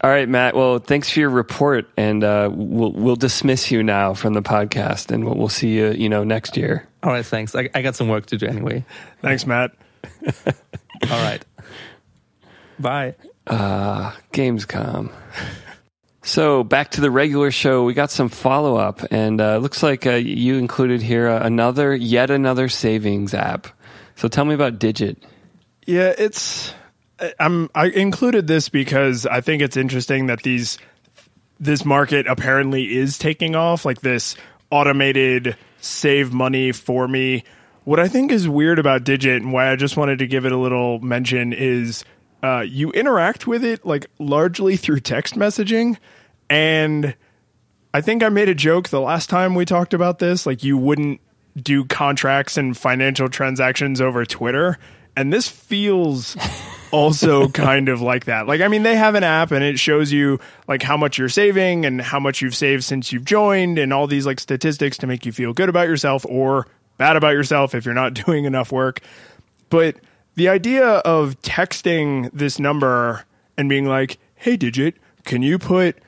[0.02, 0.54] All right, Matt.
[0.54, 5.10] Well, thanks for your report, and uh, we'll we'll dismiss you now from the podcast,
[5.10, 6.86] and we'll, we'll see you, you know, next year.
[7.02, 7.56] All right, thanks.
[7.56, 8.84] I, I got some work to do anyway.
[9.22, 9.72] Thanks, Matt.
[10.46, 10.52] All
[11.10, 11.44] right.
[12.78, 13.16] Bye.
[13.48, 15.12] Uh, Gamescom.
[16.30, 20.06] So back to the regular show, we got some follow up, and uh, looks like
[20.06, 23.66] uh, you included here uh, another, yet another savings app.
[24.14, 25.20] So tell me about Digit.
[25.88, 26.72] Yeah, it's
[27.40, 30.78] I'm I included this because I think it's interesting that these
[31.58, 34.36] this market apparently is taking off, like this
[34.70, 37.42] automated save money for me.
[37.82, 40.52] What I think is weird about Digit and why I just wanted to give it
[40.52, 42.04] a little mention is
[42.40, 45.96] uh, you interact with it like largely through text messaging.
[46.50, 47.14] And
[47.94, 50.44] I think I made a joke the last time we talked about this.
[50.44, 51.20] Like, you wouldn't
[51.56, 54.76] do contracts and financial transactions over Twitter.
[55.16, 56.36] And this feels
[56.90, 58.46] also kind of like that.
[58.46, 61.28] Like, I mean, they have an app and it shows you like how much you're
[61.28, 65.06] saving and how much you've saved since you've joined and all these like statistics to
[65.06, 68.72] make you feel good about yourself or bad about yourself if you're not doing enough
[68.72, 69.00] work.
[69.68, 69.96] But
[70.34, 73.24] the idea of texting this number
[73.56, 75.98] and being like, hey, Digit, can you put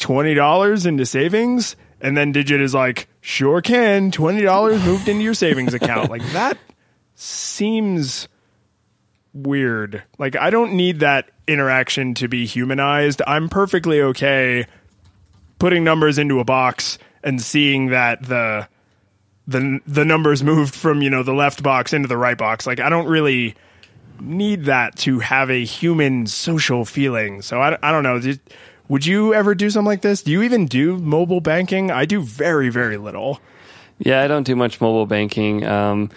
[0.00, 1.76] $20 into savings?
[2.00, 4.10] And then Digit is like, sure can.
[4.10, 6.10] $20 moved into your savings account.
[6.10, 6.58] Like that
[7.14, 8.28] seems
[9.32, 10.02] weird.
[10.18, 13.22] Like I don't need that interaction to be humanized.
[13.26, 14.66] I'm perfectly okay
[15.58, 18.66] putting numbers into a box and seeing that the
[19.46, 22.66] the the numbers moved from, you know, the left box into the right box.
[22.66, 23.54] Like I don't really
[24.20, 27.42] need that to have a human social feeling.
[27.42, 28.20] So I, I don't know.
[28.90, 30.24] Would you ever do something like this?
[30.24, 31.92] Do you even do mobile banking?
[31.92, 33.38] I do very, very little.
[33.98, 35.64] Yeah, I don't do much mobile banking.
[35.64, 36.10] Um,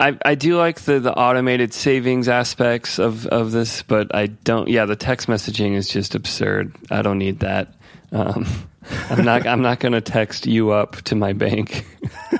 [0.00, 4.68] I, I do like the, the automated savings aspects of, of this, but I don't.
[4.68, 6.74] Yeah, the text messaging is just absurd.
[6.90, 7.74] I don't need that.
[8.10, 8.46] Um,
[9.10, 9.46] I'm not.
[9.46, 11.84] I'm not going to text you up to my bank.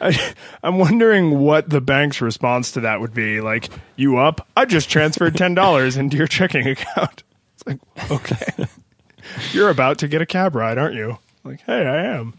[0.00, 3.40] I, am wondering what the bank's response to that would be.
[3.40, 4.46] Like, you up?
[4.56, 7.22] I just transferred ten dollars into your checking account.
[7.60, 8.66] It's like, okay,
[9.52, 11.18] you're about to get a cab ride, aren't you?
[11.42, 12.34] Like, hey, I am.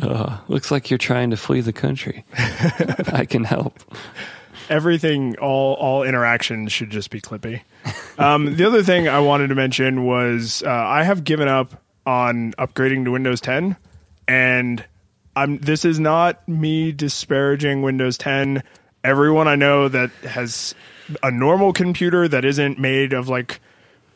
[0.00, 2.24] uh, looks like you're trying to flee the country.
[3.12, 3.80] I can help.
[4.70, 7.60] Everything, all all interactions should just be clippy.
[8.16, 12.52] Um, the other thing I wanted to mention was uh, I have given up on
[12.52, 13.76] upgrading to Windows 10,
[14.26, 14.84] and
[15.36, 15.58] I'm.
[15.58, 18.62] This is not me disparaging Windows 10.
[19.02, 20.74] Everyone I know that has
[21.22, 23.60] a normal computer that isn't made of like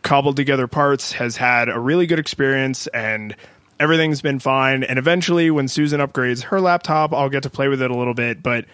[0.02, 3.34] cobbled together parts has had a really good experience and
[3.80, 4.84] everything's been fine.
[4.84, 8.14] And eventually, when Susan upgrades her laptop, I'll get to play with it a little
[8.14, 8.42] bit.
[8.42, 8.66] But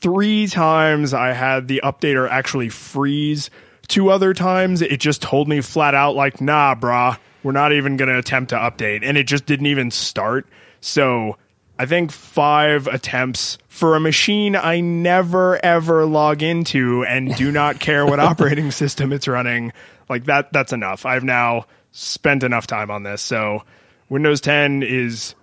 [0.00, 3.50] three times I had the updater actually freeze.
[3.88, 7.96] Two other times it just told me flat out, like, nah, brah, we're not even
[7.96, 9.00] going to attempt to update.
[9.02, 10.46] And it just didn't even start.
[10.80, 11.36] So
[11.78, 17.80] I think five attempts for a machine I never ever log into and do not
[17.80, 19.72] care what operating system it's running.
[20.08, 21.04] Like that, that's enough.
[21.04, 23.20] I've now spent enough time on this.
[23.20, 23.62] So
[24.08, 25.34] Windows 10 is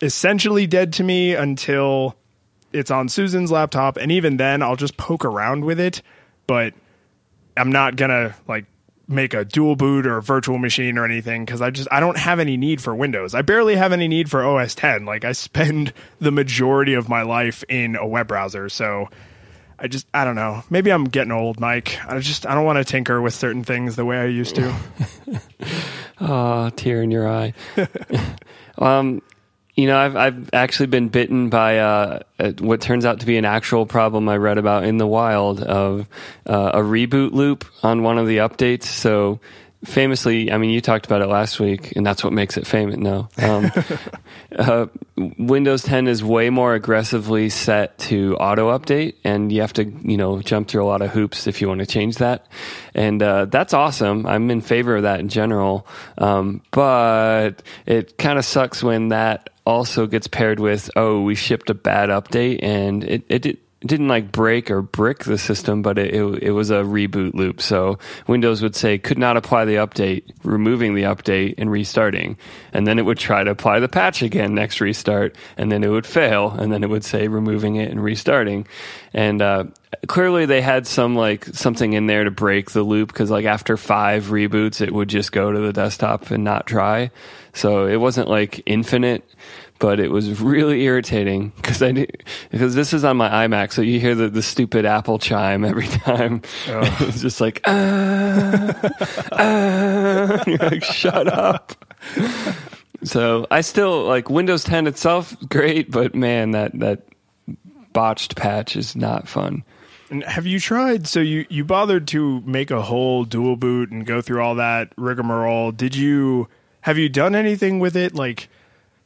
[0.00, 2.16] essentially dead to me until
[2.72, 6.02] it's on Susan's laptop, and even then, I'll just poke around with it.
[6.46, 6.74] But
[7.56, 8.66] I'm not gonna like
[9.12, 12.16] make a dual boot or a virtual machine or anything because I just I don't
[12.16, 13.34] have any need for Windows.
[13.34, 15.04] I barely have any need for OS 10.
[15.04, 19.08] Like I spend the majority of my life in a web browser, so
[19.78, 20.62] I just I don't know.
[20.70, 21.98] Maybe I'm getting old, Mike.
[22.06, 24.74] I just I don't want to tinker with certain things the way I used to.
[26.20, 27.52] oh, tear in your eye.
[28.78, 29.22] um,
[29.74, 32.20] you know, I've I've actually been bitten by uh,
[32.58, 36.08] what turns out to be an actual problem I read about in the wild of
[36.46, 38.84] uh, a reboot loop on one of the updates.
[38.84, 39.40] So
[39.84, 42.96] famously, I mean, you talked about it last week, and that's what makes it famous.
[42.96, 43.70] No, um,
[44.58, 44.86] uh,
[45.38, 50.16] Windows 10 is way more aggressively set to auto update, and you have to, you
[50.16, 52.46] know, jump through a lot of hoops if you want to change that.
[52.94, 54.26] And uh, that's awesome.
[54.26, 55.86] I'm in favor of that in general,
[56.18, 61.70] um, but it kind of sucks when that also gets paired with, oh, we shipped
[61.70, 65.82] a bad update, and it, it, it it didn't like break or brick the system,
[65.82, 67.60] but it, it, it, was a reboot loop.
[67.60, 72.36] So Windows would say could not apply the update, removing the update and restarting.
[72.72, 75.88] And then it would try to apply the patch again next restart, and then it
[75.88, 78.66] would fail, and then it would say removing it and restarting.
[79.12, 79.64] And uh,
[80.06, 83.76] clearly they had some like something in there to break the loop because like after
[83.76, 87.10] five reboots, it would just go to the desktop and not try.
[87.54, 89.28] So it wasn't like infinite
[89.82, 92.06] but it was really irritating because I
[92.52, 95.88] because this is on my iMac, so you hear the, the stupid Apple chime every
[95.88, 96.42] time.
[96.68, 96.96] Oh.
[97.00, 98.92] it's just like, ah,
[99.32, 100.44] ah.
[100.46, 101.74] you're like, shut up.
[103.02, 107.02] so I still like Windows 10 itself, great, but man, that that
[107.92, 109.64] botched patch is not fun.
[110.10, 111.08] And have you tried?
[111.08, 114.92] So you you bothered to make a whole dual boot and go through all that
[114.96, 115.72] rigmarole?
[115.72, 116.46] Did you
[116.82, 118.14] have you done anything with it?
[118.14, 118.48] Like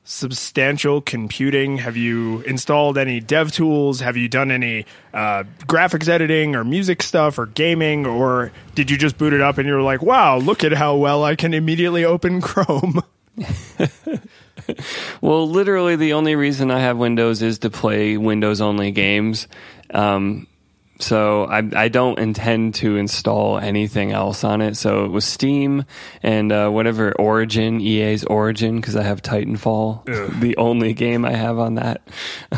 [0.06, 1.78] substantial computing?
[1.78, 4.00] Have you installed any dev tools?
[4.00, 8.06] Have you done any uh, graphics editing or music stuff or gaming?
[8.06, 11.24] Or did you just boot it up and you're like, wow, look at how well
[11.24, 13.02] I can immediately open Chrome?
[15.20, 19.48] well, literally, the only reason I have Windows is to play Windows only games.
[19.92, 20.46] Um,
[20.98, 24.76] so I, I don't intend to install anything else on it.
[24.76, 25.84] So it was Steam
[26.22, 30.32] and uh, whatever Origin, EA's Origin, because I have Titanfall, Ugh.
[30.40, 32.00] the only game I have on that.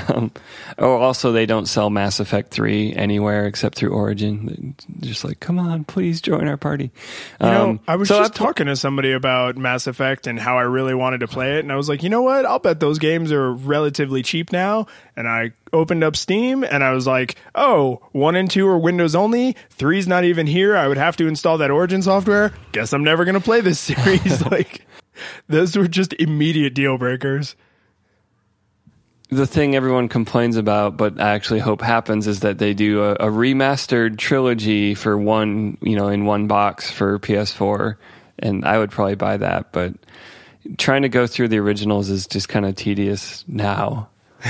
[0.08, 0.30] Um,
[0.78, 4.74] oh, also they don't sell Mass Effect Three anywhere except through Origin.
[4.88, 6.90] They're just like, come on, please join our party.
[7.40, 10.38] You know, Um, I was so just pl- talking to somebody about Mass Effect and
[10.38, 12.46] how I really wanted to play it, and I was like, you know what?
[12.46, 14.86] I'll bet those games are relatively cheap now.
[15.16, 19.14] And I opened up Steam, and I was like, oh, one and two are Windows
[19.14, 19.56] only.
[19.70, 20.76] Three's not even here.
[20.76, 22.52] I would have to install that Origin software.
[22.72, 24.44] Guess I'm never going to play this series.
[24.50, 24.86] like,
[25.48, 27.56] those were just immediate deal breakers.
[29.30, 33.12] the thing everyone complains about, but I actually hope happens, is that they do a,
[33.14, 37.96] a remastered trilogy for one, you know, in one box for PS4,
[38.38, 39.72] and I would probably buy that.
[39.72, 39.94] But
[40.76, 44.08] trying to go through the originals is just kind of tedious now.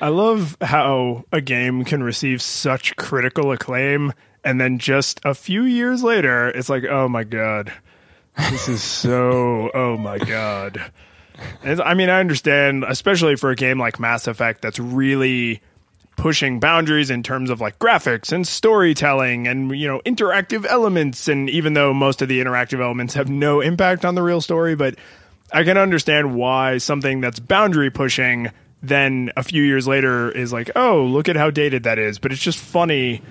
[0.00, 5.64] I love how a game can receive such critical acclaim, and then just a few
[5.64, 7.72] years later, it's like, oh my god,
[8.36, 10.90] this is so, oh my god.
[11.62, 15.60] And I mean, I understand, especially for a game like Mass Effect that's really
[16.16, 21.48] pushing boundaries in terms of like graphics and storytelling and you know interactive elements and
[21.48, 24.96] even though most of the interactive elements have no impact on the real story but
[25.50, 28.50] I can understand why something that's boundary pushing
[28.82, 32.18] then a few years later is like, oh, look at how dated that is.
[32.18, 33.22] But it's just funny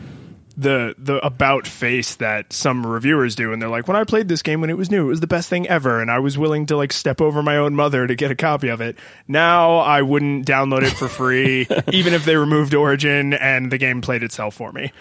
[0.57, 4.41] the the about face that some reviewers do, and they're like, when I played this
[4.41, 6.65] game when it was new, it was the best thing ever, and I was willing
[6.65, 8.97] to like step over my own mother to get a copy of it.
[9.27, 14.01] Now I wouldn't download it for free, even if they removed Origin and the game
[14.01, 14.91] played itself for me.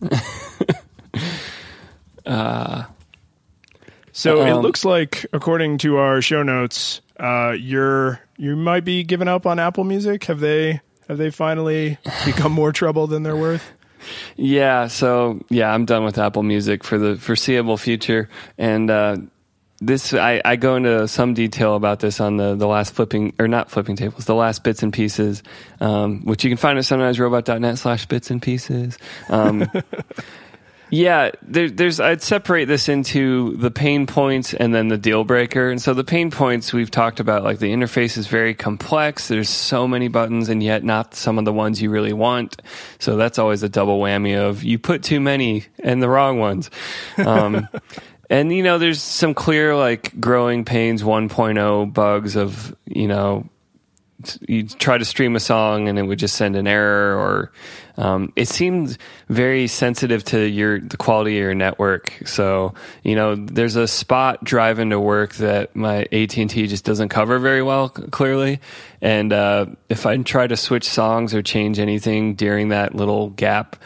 [4.16, 9.04] So it Um, looks like, according to our show notes, uh, you're you might be
[9.04, 10.24] giving up on Apple Music.
[10.24, 13.72] Have they have they finally become more trouble than they're worth?
[14.36, 19.16] Yeah, so yeah, I'm done with Apple Music for the foreseeable future, and uh,
[19.80, 23.48] this I, I go into some detail about this on the the last flipping or
[23.48, 25.42] not flipping tables, the last bits and pieces,
[25.80, 28.98] um, which you can find at sunriserobot.net slash bits and pieces.
[29.28, 29.70] Um,
[30.94, 35.68] yeah, there, there's I'd separate this into the pain points and then the deal breaker.
[35.68, 39.26] And so the pain points we've talked about, like the interface is very complex.
[39.26, 42.62] There's so many buttons, and yet not some of the ones you really want.
[43.00, 46.70] So that's always a double whammy of you put too many and the wrong ones.
[47.18, 47.68] Um,
[48.30, 53.48] and you know, there's some clear like growing pains 1.0 bugs of you know
[54.48, 57.52] you try to stream a song and it would just send an error or
[57.96, 58.98] um, it seemed
[59.28, 62.22] very sensitive to your the quality of your network.
[62.26, 67.38] So you know there's a spot driving to work that my AT&T just doesn't cover
[67.38, 68.60] very well clearly.
[69.00, 73.76] And uh, if I try to switch songs or change anything during that little gap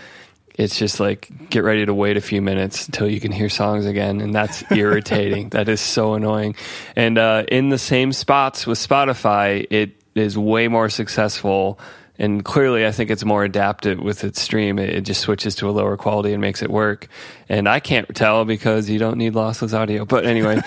[0.58, 3.86] it's just like get ready to wait a few minutes until you can hear songs
[3.86, 4.20] again.
[4.20, 5.50] And that's irritating.
[5.50, 6.56] That is so annoying.
[6.96, 11.78] And uh, in the same spots with spotify it is way more successful
[12.18, 15.68] and clearly i think it's more adaptive with its stream it, it just switches to
[15.68, 17.08] a lower quality and makes it work
[17.48, 20.60] and i can't tell because you don't need lossless audio but anyway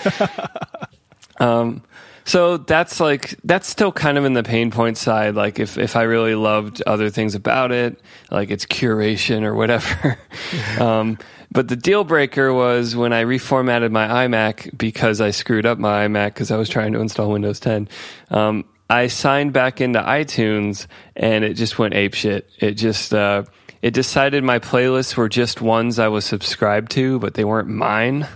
[1.40, 1.82] um,
[2.24, 5.34] so that's like that's still kind of in the pain point side.
[5.34, 8.00] Like if if I really loved other things about it,
[8.30, 10.18] like its curation or whatever.
[10.80, 11.18] um,
[11.50, 16.06] but the deal breaker was when I reformatted my iMac because I screwed up my
[16.06, 17.88] iMac because I was trying to install Windows 10.
[18.30, 22.48] Um, I signed back into iTunes and it just went ape shit.
[22.58, 23.44] It just uh,
[23.80, 28.28] it decided my playlists were just ones I was subscribed to, but they weren't mine,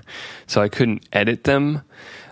[0.46, 1.82] so I couldn't edit them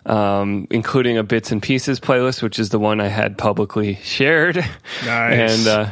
[0.06, 4.56] um, including a bits and pieces playlist, which is the one I had publicly shared.
[5.04, 5.66] Nice.
[5.66, 5.90] And uh,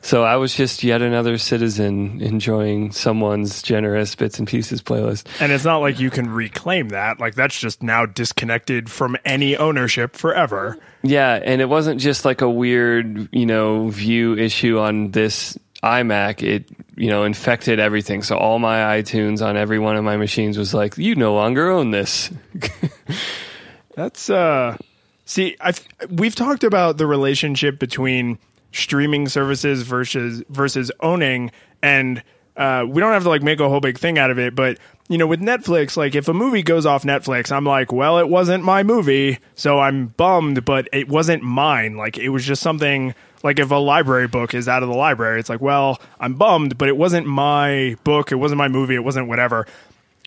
[0.00, 5.26] so I was just yet another citizen enjoying someone's generous bits and pieces playlist.
[5.40, 7.20] And it's not like you can reclaim that.
[7.20, 10.78] Like that's just now disconnected from any ownership forever.
[11.02, 16.42] Yeah, and it wasn't just like a weird, you know, view issue on this iMac.
[16.42, 18.22] It, you know, infected everything.
[18.22, 21.70] So all my iTunes on every one of my machines was like, you no longer
[21.70, 22.30] own this.
[23.94, 24.76] That's uh
[25.24, 25.72] see, I
[26.10, 28.38] we've talked about the relationship between
[28.72, 31.50] streaming services versus versus owning
[31.82, 32.22] and
[32.56, 34.78] uh, we don't have to like make a whole big thing out of it, but
[35.08, 38.28] you know, with Netflix, like if a movie goes off Netflix, I'm like, well, it
[38.28, 41.96] wasn't my movie, so I'm bummed, but it wasn't mine.
[41.96, 45.40] Like it was just something like if a library book is out of the library,
[45.40, 49.04] it's like, well, I'm bummed, but it wasn't my book, it wasn't my movie, it
[49.04, 49.66] wasn't whatever.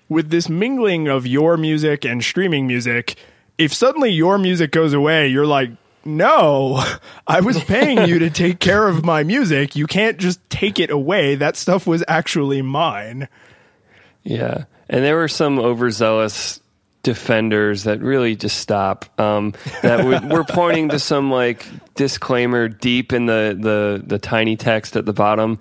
[0.09, 3.15] With this mingling of your music and streaming music,
[3.57, 5.71] if suddenly your music goes away, you're like,
[6.03, 6.83] no,
[7.27, 9.75] I was paying you to take care of my music.
[9.75, 11.35] You can't just take it away.
[11.35, 13.27] That stuff was actually mine.
[14.23, 14.65] Yeah.
[14.89, 16.61] And there were some overzealous
[17.03, 19.19] defenders that really just stop.
[19.19, 19.53] Um,
[19.83, 24.95] that would, were pointing to some like disclaimer deep in the, the, the tiny text
[24.95, 25.59] at the bottom.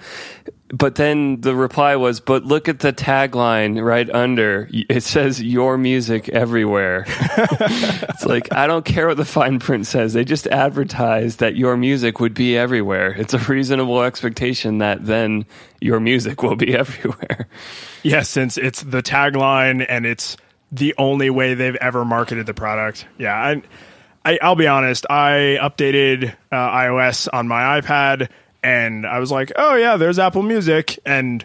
[0.77, 4.68] But then the reply was, but look at the tagline right under.
[4.72, 7.05] It says your music everywhere.
[7.07, 10.14] it's like, I don't care what the fine print says.
[10.14, 13.12] They just advertise that your music would be everywhere.
[13.16, 15.47] It's a reasonable expectation that then
[15.81, 17.47] your music will be everywhere.
[18.03, 20.37] Yeah, since it's the tagline and it's
[20.72, 23.07] the only way they've ever marketed the product.
[23.16, 23.62] Yeah, I,
[24.25, 25.07] I I'll be honest.
[25.09, 28.29] I updated uh, iOS on my iPad,
[28.65, 31.45] and I was like, oh yeah, there's Apple Music, and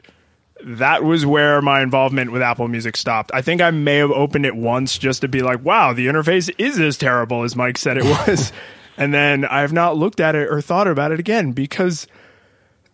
[0.63, 3.31] that was where my involvement with Apple Music stopped.
[3.33, 6.49] I think I may have opened it once just to be like, wow, the interface
[6.57, 8.51] is as terrible as Mike said it was.
[8.97, 12.07] and then I have not looked at it or thought about it again because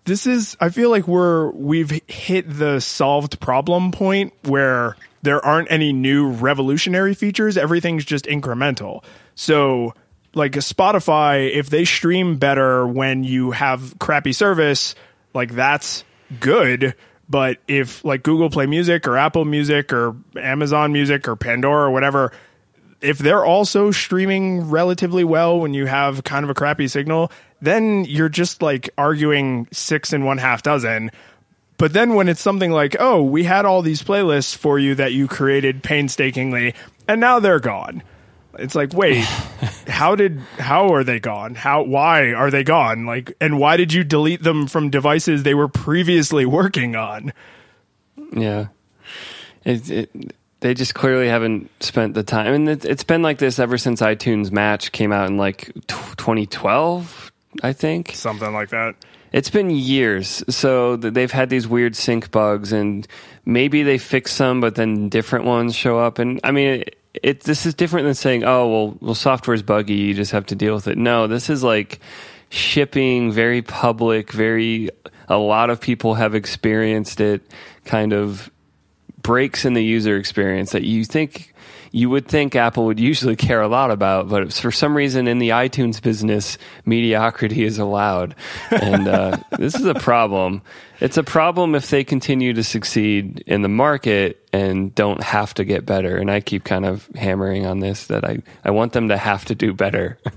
[0.06, 5.72] this is I feel like we're we've hit the solved problem point where there aren't
[5.72, 7.58] any new revolutionary features.
[7.58, 9.04] Everything's just incremental.
[9.34, 9.94] So,
[10.36, 14.96] like Spotify, if they stream better when you have crappy service,
[15.34, 16.04] like that's
[16.40, 16.96] good.
[17.28, 21.92] But if like Google Play Music or Apple Music or Amazon Music or Pandora or
[21.92, 22.32] whatever,
[23.02, 27.32] if they're also streaming relatively well when you have kind of a crappy signal,
[27.62, 31.12] then you're just like arguing six and one half dozen
[31.78, 35.14] but then when it's something like, oh, we had all these playlists for you that
[35.14, 36.74] you created painstakingly,
[37.08, 38.02] and now they're gone.
[38.60, 39.24] It's like, wait,
[39.88, 41.56] how did how are they gone?
[41.56, 43.06] How why are they gone?
[43.06, 47.34] Like and why did you delete them from devices they were previously working on?
[48.32, 48.68] Yeah.
[49.64, 53.60] It, it they just clearly haven't spent the time and it, it's been like this
[53.60, 57.32] ever since iTunes Match came out in like 2012,
[57.62, 58.12] I think.
[58.14, 58.96] Something like that.
[59.36, 63.06] It's been years, so they've had these weird sync bugs, and
[63.44, 66.20] maybe they fix some, but then different ones show up.
[66.20, 69.94] And I mean, it, it this is different than saying, "Oh, well, well, software's buggy,
[69.94, 72.00] you just have to deal with it." No, this is like
[72.50, 74.90] shipping, very public, very.
[75.28, 77.42] A lot of people have experienced it.
[77.86, 78.52] Kind of
[79.22, 81.55] breaks in the user experience that you think
[81.96, 85.40] you would think Apple would usually care a lot about, but for some reason in
[85.40, 88.36] the iTunes business, mediocrity is allowed.
[88.70, 90.62] And uh, this is a problem.
[91.00, 95.64] It's a problem if they continue to succeed in the market and don't have to
[95.64, 96.18] get better.
[96.18, 99.46] And I keep kind of hammering on this that I, I want them to have
[99.46, 100.20] to do better.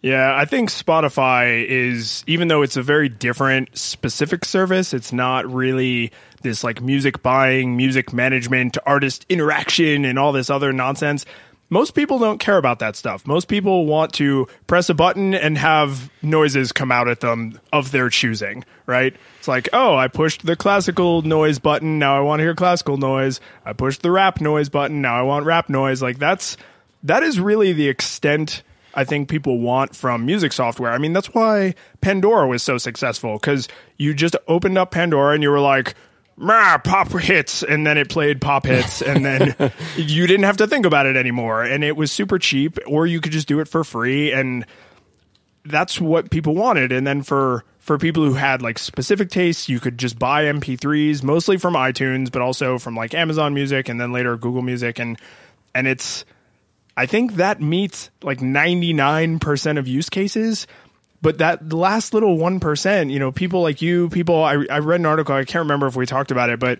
[0.00, 5.52] Yeah, I think Spotify is, even though it's a very different specific service, it's not
[5.52, 6.12] really
[6.42, 11.24] this like music buying, music management, artist interaction, and all this other nonsense.
[11.70, 13.26] Most people don't care about that stuff.
[13.26, 17.90] Most people want to press a button and have noises come out at them of
[17.90, 19.14] their choosing, right?
[19.38, 22.96] It's like, oh, I pushed the classical noise button, now I want to hear classical
[22.96, 23.40] noise.
[23.66, 26.00] I pushed the rap noise button, now I want rap noise.
[26.00, 26.56] Like that's
[27.02, 28.62] that is really the extent
[28.94, 30.90] I think people want from music software.
[30.90, 35.42] I mean, that's why Pandora was so successful because you just opened up Pandora and
[35.42, 35.94] you were like,
[36.38, 39.54] pop hits and then it played pop hits and then
[39.96, 43.20] you didn't have to think about it anymore and it was super cheap or you
[43.20, 44.64] could just do it for free and
[45.64, 49.80] that's what people wanted and then for for people who had like specific tastes you
[49.80, 54.12] could just buy mp3s mostly from itunes but also from like amazon music and then
[54.12, 55.18] later google music and
[55.74, 56.24] and it's
[56.98, 60.66] I think that meets like 99% of use cases.
[61.20, 65.06] But that last little 1%, you know, people like you, people, I, I read an
[65.06, 66.78] article, I can't remember if we talked about it, but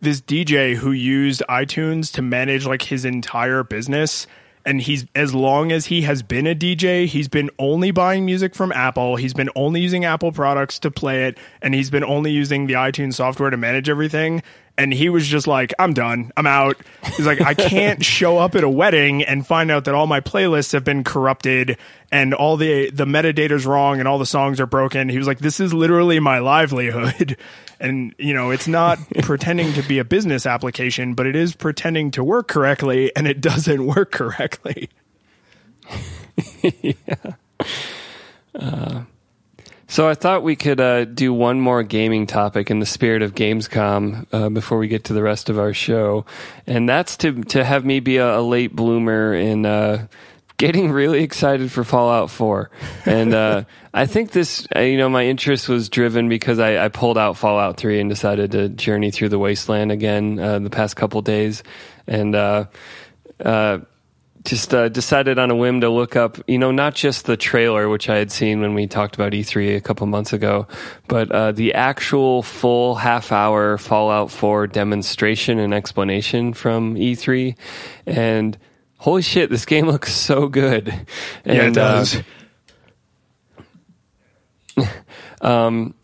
[0.00, 4.26] this DJ who used iTunes to manage like his entire business
[4.68, 8.54] and he's as long as he has been a DJ, he's been only buying music
[8.54, 9.16] from Apple.
[9.16, 12.74] He's been only using Apple products to play it, and he's been only using the
[12.74, 14.42] iTunes software to manage everything.
[14.78, 16.30] And he was just like, "I'm done.
[16.36, 16.76] I'm out."
[17.16, 20.20] He's like, "I can't show up at a wedding and find out that all my
[20.20, 21.76] playlists have been corrupted
[22.10, 25.40] and all the the metadata's wrong and all the songs are broken." He was like,
[25.40, 27.36] "This is literally my livelihood."
[27.80, 32.10] And, you know, it's not pretending to be a business application, but it is pretending
[32.10, 34.90] to work correctly and it doesn't work correctly.
[36.60, 37.34] yeah.
[38.52, 39.02] Uh,
[39.88, 43.34] so I thought we could uh, do one more gaming topic in the spirit of
[43.34, 46.26] Gamescom uh, before we get to the rest of our show,
[46.66, 50.06] and that's to to have me be a, a late bloomer in uh,
[50.58, 52.70] getting really excited for Fallout 4.
[53.06, 53.64] And uh,
[53.94, 57.38] I think this, uh, you know, my interest was driven because I, I, pulled out
[57.38, 61.62] Fallout 3 and decided to journey through the wasteland again uh, the past couple days.
[62.06, 62.66] And uh,
[63.42, 63.78] uh
[64.44, 67.88] just uh, decided on a whim to look up, you know, not just the trailer,
[67.88, 70.66] which I had seen when we talked about E3 a couple months ago,
[71.06, 77.56] but uh, the actual full half hour Fallout 4 demonstration and explanation from E3.
[78.06, 78.56] And
[78.96, 80.88] holy shit, this game looks so good.
[81.44, 82.22] And, yeah, it does.
[84.76, 84.86] Uh,
[85.40, 85.94] um,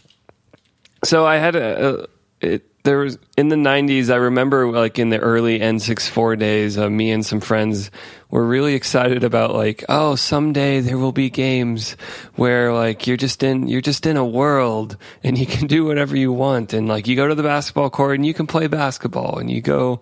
[1.04, 2.06] so I had a, a
[2.40, 6.88] it, there was in the 90s i remember like in the early n64 days uh,
[6.88, 7.90] me and some friends
[8.34, 11.92] were really excited about like oh someday there will be games
[12.34, 16.16] where like you're just in you're just in a world and you can do whatever
[16.16, 19.38] you want and like you go to the basketball court and you can play basketball
[19.38, 20.00] and you go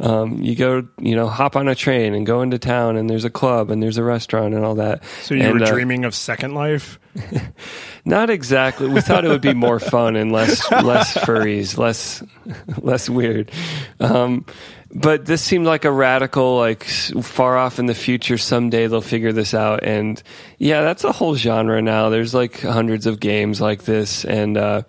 [0.00, 3.24] um, you go you know hop on a train and go into town and there's
[3.24, 6.04] a club and there's a restaurant and all that so you and, were uh, dreaming
[6.04, 6.98] of second life
[8.04, 8.88] not exactly.
[8.88, 12.22] We thought it would be more fun and less less furries, less
[12.80, 13.50] less weird.
[14.00, 14.44] Um,
[14.90, 18.38] but this seemed like a radical, like far off in the future.
[18.38, 20.22] Someday they'll figure this out, and
[20.56, 22.08] yeah, that's a whole genre now.
[22.08, 24.82] There's like hundreds of games like this, and uh,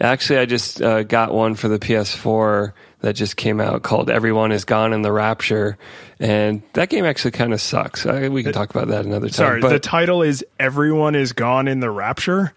[0.00, 4.52] actually, I just uh, got one for the PS4 that just came out called "Everyone
[4.52, 5.76] Is Gone in the Rapture,"
[6.18, 8.06] and that game actually kind of sucks.
[8.06, 9.34] I, we can talk about that another time.
[9.34, 12.54] Sorry, but, the title is "Everyone Is Gone in the Rapture."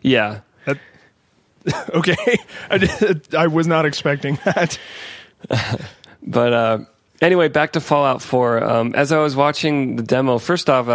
[0.00, 0.40] Yeah.
[0.64, 0.78] That,
[1.90, 2.38] okay,
[2.70, 4.78] I, I was not expecting that.
[6.24, 6.78] but uh,
[7.20, 8.64] anyway, back to Fallout 4.
[8.64, 10.86] Um, as I was watching the demo, first off,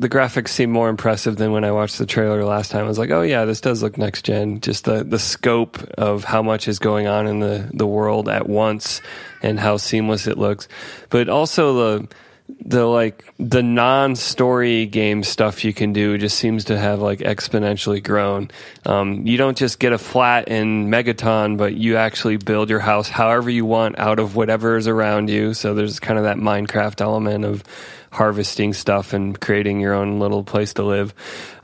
[0.00, 2.84] the graphics seemed more impressive than when I watched the trailer last time.
[2.84, 4.60] I was like, oh yeah, this does look next gen.
[4.60, 8.48] Just the, the scope of how much is going on in the, the world at
[8.48, 9.00] once
[9.42, 10.68] and how seamless it looks.
[11.10, 12.08] But also the
[12.48, 18.02] the like the non-story game stuff you can do just seems to have like exponentially
[18.02, 18.50] grown.
[18.84, 23.08] Um, you don't just get a flat in Megaton, but you actually build your house
[23.08, 25.54] however you want out of whatever is around you.
[25.54, 27.64] So there's kind of that Minecraft element of
[28.10, 31.14] harvesting stuff and creating your own little place to live.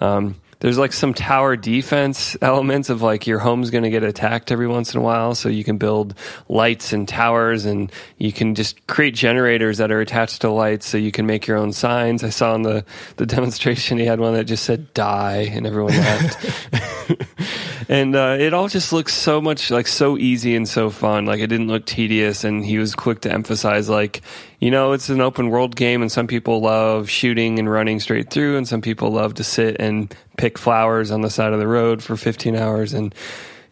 [0.00, 4.50] Um, there's like some tower defense elements of like your home's going to get attacked
[4.50, 6.14] every once in a while so you can build
[6.48, 10.96] lights and towers and you can just create generators that are attached to lights so
[10.96, 12.24] you can make your own signs.
[12.24, 12.82] I saw in the,
[13.16, 16.70] the demonstration he had one that just said die and everyone laughed.
[17.88, 21.26] And uh, it all just looks so much like so easy and so fun.
[21.26, 24.22] Like it didn't look tedious and he was quick to emphasize like
[24.60, 28.30] you know, it's an open world game, and some people love shooting and running straight
[28.30, 31.66] through, and some people love to sit and pick flowers on the side of the
[31.66, 32.92] road for 15 hours.
[32.92, 33.14] And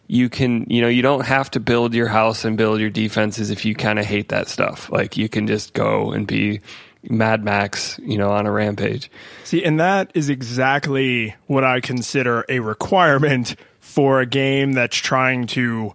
[0.07, 3.49] you can, you know, you don't have to build your house and build your defenses
[3.49, 4.91] if you kind of hate that stuff.
[4.91, 6.61] Like, you can just go and be
[7.09, 9.09] Mad Max, you know, on a rampage.
[9.43, 15.47] See, and that is exactly what I consider a requirement for a game that's trying
[15.47, 15.93] to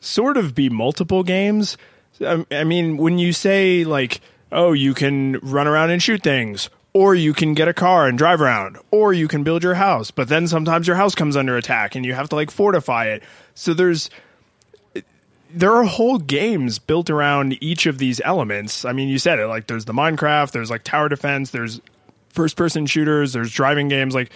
[0.00, 1.76] sort of be multiple games.
[2.20, 4.20] I mean, when you say like
[4.52, 8.16] oh, you can run around and shoot things, or you can get a car and
[8.16, 10.10] drive around, or you can build your house.
[10.10, 13.22] But then sometimes your house comes under attack and you have to like fortify it.
[13.54, 14.10] So there's
[15.50, 18.84] there are whole games built around each of these elements.
[18.84, 21.80] I mean, you said it like there's the Minecraft, there's like tower defense, there's
[22.30, 24.30] first person shooters, there's driving games like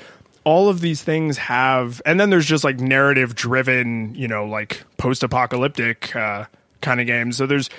[0.45, 4.83] all of these things have and then there's just like narrative driven, you know, like
[4.97, 6.47] post apocalyptic uh,
[6.83, 7.37] kind of games.
[7.37, 7.71] So there's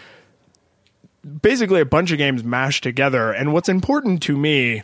[1.42, 3.32] basically a bunch of games mashed together.
[3.32, 4.84] And what's important to me,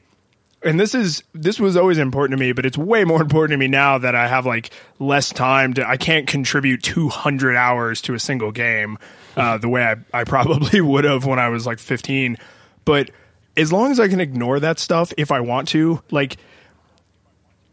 [0.64, 3.58] and this is this was always important to me, but it's way more important to
[3.58, 5.88] me now that I have like less time to.
[5.88, 8.98] I can't contribute 200 hours to a single game
[9.36, 12.38] uh, the way I, I probably would have when I was like 15.
[12.86, 13.12] But
[13.58, 16.38] as long as I can ignore that stuff if I want to, like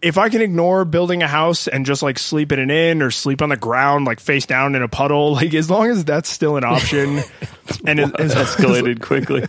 [0.07, 3.11] if I can ignore building a house and just like sleep in an inn or
[3.11, 6.29] sleep on the ground, like face down in a puddle, like as long as that's
[6.29, 7.25] still an option,
[7.85, 9.45] and it, as, escalated quickly.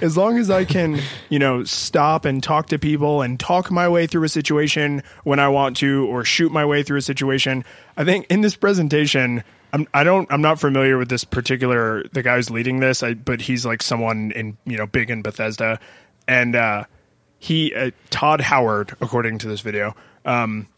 [0.00, 3.88] as long as I can, you know, stop and talk to people and talk my
[3.88, 7.64] way through a situation when I want to, or shoot my way through a situation.
[7.96, 12.22] I think in this presentation, I'm, I don't, I'm not familiar with this particular the
[12.22, 15.80] guy who's leading this, I, but he's like someone in you know big in Bethesda,
[16.28, 16.54] and.
[16.54, 16.84] uh
[17.42, 20.68] he uh, Todd Howard, according to this video, um,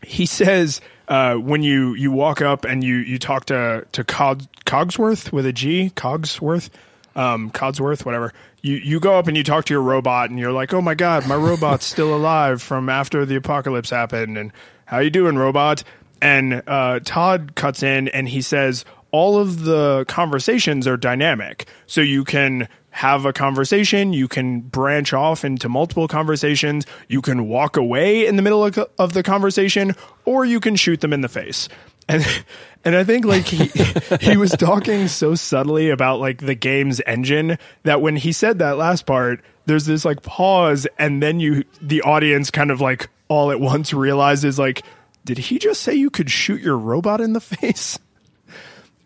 [0.00, 4.42] he says uh, when you you walk up and you you talk to to Cog,
[4.64, 6.70] Cogsworth with a G, Cogsworth,
[7.16, 8.32] um, whatever.
[8.60, 10.94] You you go up and you talk to your robot and you're like, oh my
[10.94, 14.52] god, my robot's still alive from after the apocalypse happened, and
[14.84, 15.82] how you doing, robot?
[16.20, 22.00] And uh, Todd cuts in and he says all of the conversations are dynamic, so
[22.00, 24.12] you can have a conversation.
[24.12, 26.86] You can branch off into multiple conversations.
[27.08, 31.00] You can walk away in the middle of, of the conversation, or you can shoot
[31.00, 31.68] them in the face.
[32.08, 32.24] and
[32.84, 33.70] and I think like he
[34.20, 38.76] he was talking so subtly about like the game's engine that when he said that
[38.76, 43.50] last part, there's this like pause, and then you the audience kind of like all
[43.50, 44.82] at once realizes like,
[45.24, 47.98] did he just say you could shoot your robot in the face?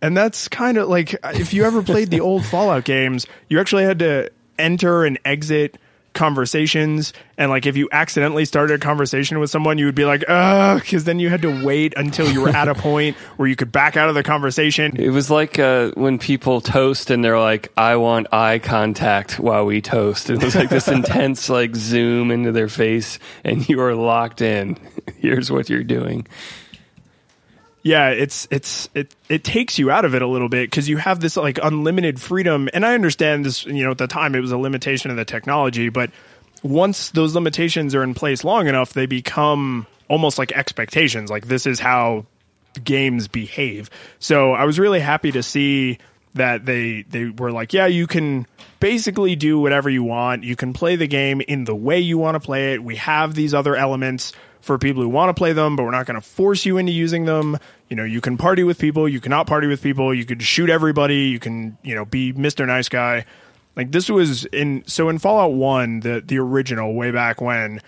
[0.03, 3.85] And that's kind of like if you ever played the old Fallout games, you actually
[3.85, 5.79] had to enter and exit
[6.17, 10.25] conversations and like if you accidentally started a conversation with someone you would be like
[10.29, 13.55] uh because then you had to wait until you were at a point where you
[13.55, 17.39] could back out of the conversation It was like uh, when people toast and they're
[17.39, 22.31] like, "I want eye contact while we toast." It was like this intense like zoom
[22.31, 24.79] into their face, and you are locked in.
[25.19, 26.27] Here's what you're doing.
[27.87, 30.97] Yeah it's it's it it takes you out of it a little bit because you
[30.97, 32.69] have this like unlimited freedom.
[32.75, 35.25] And i understand this you know at the time it was a limitation of the
[35.25, 36.11] technology but
[36.63, 41.67] once those limitations are in place long enough they become almost like expectations like this
[41.67, 42.27] is how
[42.83, 43.89] games behave.
[44.19, 45.99] So i was really happy to see
[46.35, 48.47] that they they were like yeah you can
[48.81, 50.45] basically do whatever you want.
[50.45, 52.83] You can play the game in the way you want to play it.
[52.83, 56.07] We have these other elements for people who want to play them, but we're not
[56.07, 57.59] going to force you into using them.
[57.89, 60.69] You know, you can party with people, you cannot party with people, you could shoot
[60.71, 62.67] everybody, you can, you know, be Mr.
[62.67, 63.25] Nice Guy.
[63.77, 67.81] Like this was in so in Fallout 1, the the original way back when,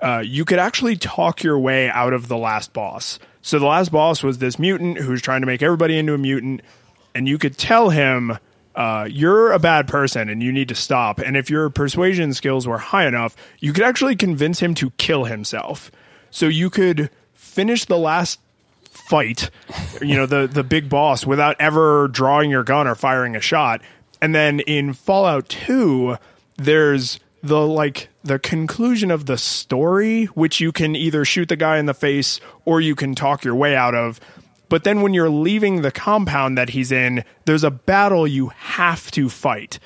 [0.00, 3.18] uh, you could actually talk your way out of the last boss.
[3.42, 6.18] So the last boss was this mutant who was trying to make everybody into a
[6.18, 6.62] mutant,
[7.14, 8.38] and you could tell him
[8.74, 11.20] uh, you're a bad person and you need to stop.
[11.20, 15.24] And if your persuasion skills were high enough, you could actually convince him to kill
[15.24, 15.92] himself.
[16.30, 18.40] So you could finish the last
[19.08, 19.50] fight,
[20.00, 23.80] you know, the the big boss without ever drawing your gun or firing a shot.
[24.20, 26.16] And then in Fallout 2,
[26.56, 31.78] there's the like the conclusion of the story which you can either shoot the guy
[31.78, 34.18] in the face or you can talk your way out of.
[34.70, 39.10] But then when you're leaving the compound that he's in, there's a battle you have
[39.12, 39.78] to fight.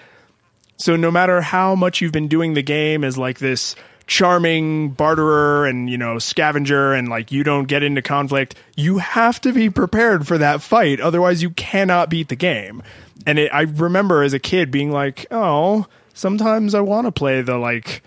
[0.76, 3.74] So no matter how much you've been doing the game as like this
[4.08, 9.40] charming barterer and you know scavenger and like you don't get into conflict, you have
[9.40, 12.82] to be prepared for that fight otherwise you cannot beat the game.
[13.26, 17.42] And it, I remember as a kid being like, "Oh, sometimes I want to play
[17.42, 18.02] the like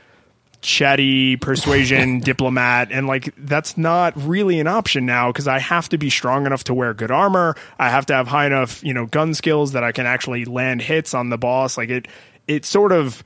[0.62, 5.98] chatty persuasion diplomat and like that's not really an option now because I have to
[5.98, 7.56] be strong enough to wear good armor.
[7.80, 10.82] I have to have high enough, you know, gun skills that I can actually land
[10.82, 11.78] hits on the boss.
[11.78, 12.08] Like it
[12.48, 13.24] it sort of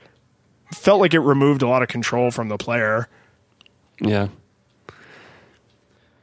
[0.72, 3.08] felt like it removed a lot of control from the player.
[4.00, 4.28] Yeah.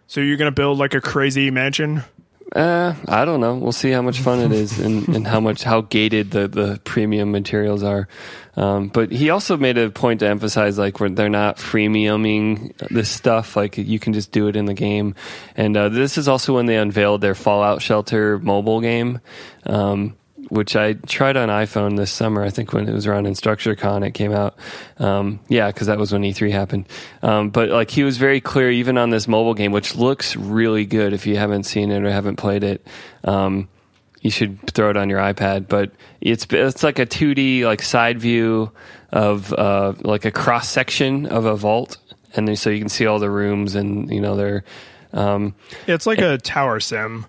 [0.07, 2.03] So you're going to build like a crazy mansion?
[2.55, 3.55] Uh, I don't know.
[3.55, 6.79] We'll see how much fun it is and, and how much how gated the, the
[6.83, 8.07] premium materials are.
[8.55, 13.09] Um, but he also made a point to emphasize like where they're not freemiuming this
[13.09, 13.55] stuff.
[13.55, 15.15] Like you can just do it in the game.
[15.57, 19.19] And uh, this is also when they unveiled their Fallout Shelter mobile game.
[19.65, 20.15] Um,
[20.49, 22.43] which I tried on iPhone this summer.
[22.43, 24.55] I think when it was around InstructureCon, it came out.
[24.97, 26.87] Um, yeah, because that was when E3 happened.
[27.21, 30.85] Um, but like he was very clear, even on this mobile game, which looks really
[30.85, 31.13] good.
[31.13, 32.85] If you haven't seen it or haven't played it,
[33.23, 33.67] um,
[34.21, 35.67] you should throw it on your iPad.
[35.67, 35.91] But
[36.21, 38.71] it's it's like a 2D like side view
[39.11, 41.97] of uh, like a cross section of a vault,
[42.35, 44.63] and then, so you can see all the rooms and you know they're.
[45.13, 45.53] Um,
[45.85, 47.27] it's like a tower sim.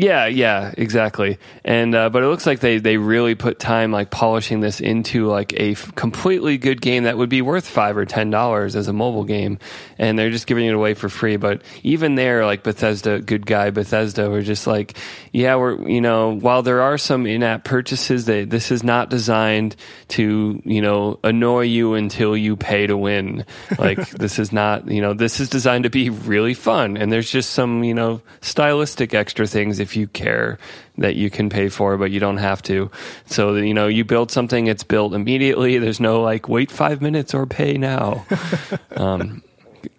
[0.00, 1.38] Yeah, yeah, exactly.
[1.62, 5.26] And uh, but it looks like they they really put time like polishing this into
[5.26, 8.88] like a f- completely good game that would be worth five or ten dollars as
[8.88, 9.58] a mobile game,
[9.98, 11.36] and they're just giving it away for free.
[11.36, 14.96] But even there, like Bethesda, good guy Bethesda, were just like,
[15.32, 19.76] yeah, we're you know while there are some in-app purchases, they this is not designed
[20.08, 23.44] to you know annoy you until you pay to win.
[23.78, 27.30] Like this is not you know this is designed to be really fun, and there's
[27.30, 30.58] just some you know stylistic extra things if you care
[30.98, 32.90] that you can pay for, but you don't have to.
[33.26, 35.78] So you know you build something, it's built immediately.
[35.78, 38.26] There's no like wait five minutes or pay now.
[38.96, 39.42] um,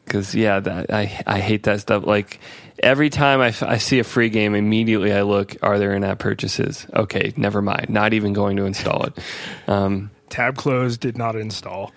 [0.05, 2.05] because yeah, that, I I hate that stuff.
[2.05, 2.39] Like
[2.79, 6.19] every time I, f- I see a free game, immediately I look: Are there in-app
[6.19, 6.85] purchases?
[6.93, 7.89] Okay, never mind.
[7.89, 9.19] Not even going to install it.
[9.67, 11.93] Um, Tab closed, did not install.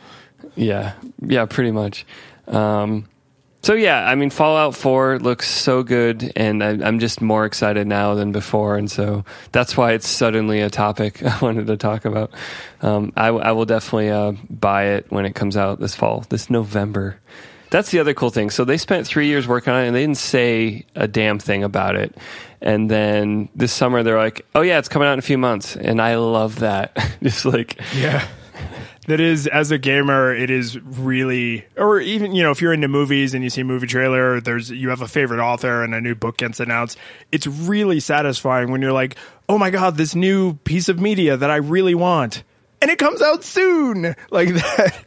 [0.55, 2.07] yeah, yeah, pretty much.
[2.47, 3.07] Um,
[3.65, 7.87] so yeah, I mean, Fallout Four looks so good, and I, I'm just more excited
[7.87, 12.05] now than before, and so that's why it's suddenly a topic I wanted to talk
[12.05, 12.31] about.
[12.83, 16.51] Um, I, I will definitely uh, buy it when it comes out this fall, this
[16.51, 17.19] November.
[17.71, 18.51] That's the other cool thing.
[18.51, 21.65] So they spent three years working on it, and they didn't say a damn thing
[21.65, 22.15] about it.
[22.61, 25.75] And then this summer, they're like, "Oh yeah, it's coming out in a few months,"
[25.75, 26.97] and I love that.
[27.23, 28.27] just like Yeah.
[29.07, 32.89] That is as a gamer it is really or even you know if you're into
[32.89, 36.01] movies and you see a movie trailer there's you have a favorite author and a
[36.01, 36.99] new book gets announced
[37.33, 39.17] it's really satisfying when you're like
[39.49, 42.43] oh my god this new piece of media that i really want.
[42.83, 44.15] And it comes out soon!
[44.31, 45.05] Like that.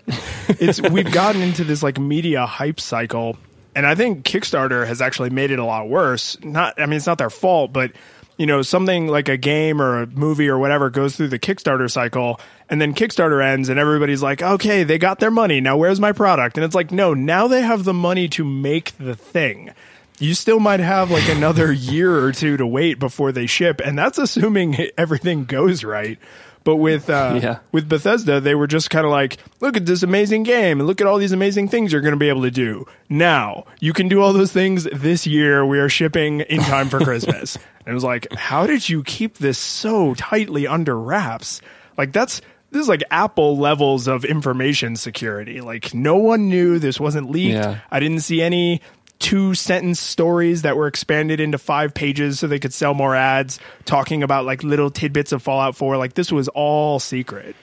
[0.60, 3.38] It's we've gotten into this like media hype cycle
[3.76, 6.38] and i think kickstarter has actually made it a lot worse.
[6.44, 7.92] Not i mean it's not their fault but
[8.38, 11.90] you know, something like a game or a movie or whatever goes through the Kickstarter
[11.90, 15.60] cycle and then Kickstarter ends and everybody's like, okay, they got their money.
[15.60, 16.58] Now where's my product?
[16.58, 19.72] And it's like, no, now they have the money to make the thing.
[20.20, 23.82] You still might have like another year or two to wait before they ship.
[23.84, 26.20] And that's assuming everything goes right.
[26.64, 27.60] But with uh, Yeah.
[27.72, 31.00] with Bethesda, they were just kind of like, look at this amazing game and look
[31.02, 32.86] at all these amazing things you're going to be able to do.
[33.10, 35.66] Now, you can do all those things this year.
[35.66, 37.56] We are shipping in time for Christmas.
[37.56, 41.62] and it was like, how did you keep this so tightly under wraps?
[41.98, 45.62] Like that's this is like Apple levels of information security.
[45.62, 47.54] Like no one knew this wasn't leaked.
[47.56, 47.80] Yeah.
[47.90, 48.82] I didn't see any
[49.20, 53.60] two sentence stories that were expanded into five pages so they could sell more ads
[53.86, 55.98] talking about like little tidbits of Fallout 4.
[55.98, 57.56] Like this was all secret.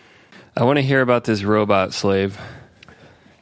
[0.56, 2.38] I want to hear about this robot slave.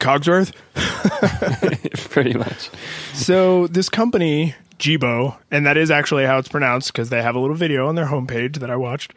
[0.01, 0.53] Cogsworth?
[2.11, 2.71] Pretty much.
[3.15, 7.39] So this company, Jibo, and that is actually how it's pronounced because they have a
[7.39, 9.15] little video on their homepage that I watched.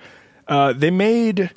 [0.48, 1.52] Uh, they made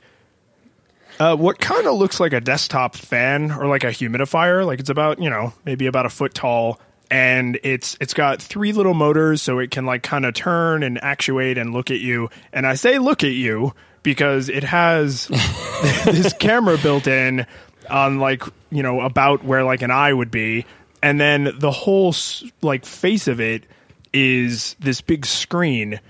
[1.18, 4.64] uh, what kind of looks like a desktop fan or like a humidifier.
[4.64, 6.80] Like it's about you know maybe about a foot tall,
[7.10, 11.02] and it's it's got three little motors so it can like kind of turn and
[11.02, 12.28] actuate and look at you.
[12.52, 15.26] And I say look at you because it has
[16.04, 17.46] this camera built in
[17.90, 20.66] on like you know about where like an eye would be
[21.02, 22.14] and then the whole
[22.62, 23.64] like face of it
[24.12, 26.00] is this big screen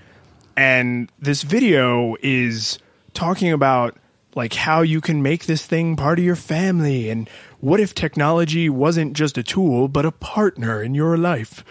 [0.57, 2.79] and this video is
[3.13, 3.95] talking about
[4.35, 7.09] like how you can make this thing part of your family?
[7.09, 11.63] And what if technology wasn't just a tool but a partner in your life?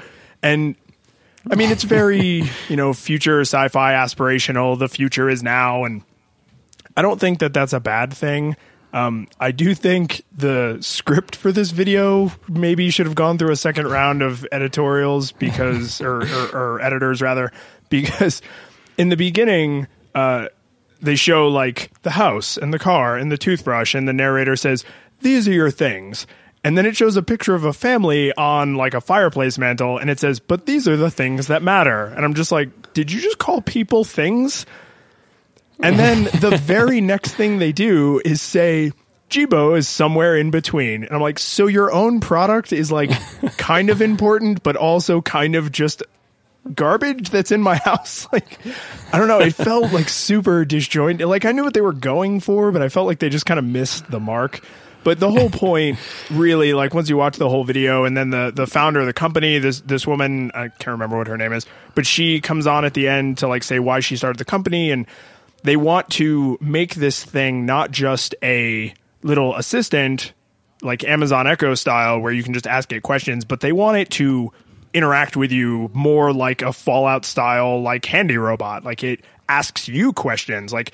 [0.42, 0.76] And
[1.50, 4.78] i mean it's very you know future sci-fi aspirational.
[4.78, 5.84] The future is now.
[5.84, 6.02] And
[6.96, 8.56] I don't think that that's a bad thing.
[8.92, 13.56] Um, I do think the script for this video maybe should have gone through a
[13.56, 17.52] second round of editorials because, or, or, or editors rather,
[17.90, 18.40] because
[18.96, 20.48] in the beginning, uh,
[21.00, 24.84] they show like the house and the car and the toothbrush, and the narrator says,
[25.20, 26.26] These are your things.
[26.64, 30.10] And then it shows a picture of a family on like a fireplace mantle, and
[30.10, 32.06] it says, But these are the things that matter.
[32.06, 34.66] And I'm just like, Did you just call people things?
[35.80, 38.92] And then the very next thing they do is say,
[39.30, 41.04] Jibo is somewhere in between.
[41.04, 43.10] And I'm like, so your own product is like
[43.58, 46.02] kind of important, but also kind of just
[46.74, 48.26] garbage that's in my house.
[48.32, 48.58] Like,
[49.12, 49.40] I don't know.
[49.40, 51.26] It felt like super disjointed.
[51.26, 53.58] Like, I knew what they were going for, but I felt like they just kind
[53.58, 54.60] of missed the mark.
[55.04, 55.98] But the whole point,
[56.30, 59.12] really, like once you watch the whole video, and then the the founder of the
[59.12, 62.84] company, this this woman, I can't remember what her name is, but she comes on
[62.84, 65.06] at the end to like say why she started the company, and
[65.62, 68.92] they want to make this thing not just a
[69.22, 70.32] little assistant
[70.82, 74.10] like Amazon Echo style where you can just ask it questions, but they want it
[74.10, 74.52] to
[74.94, 78.84] interact with you more like a Fallout style like handy robot.
[78.84, 80.92] Like it asks you questions like,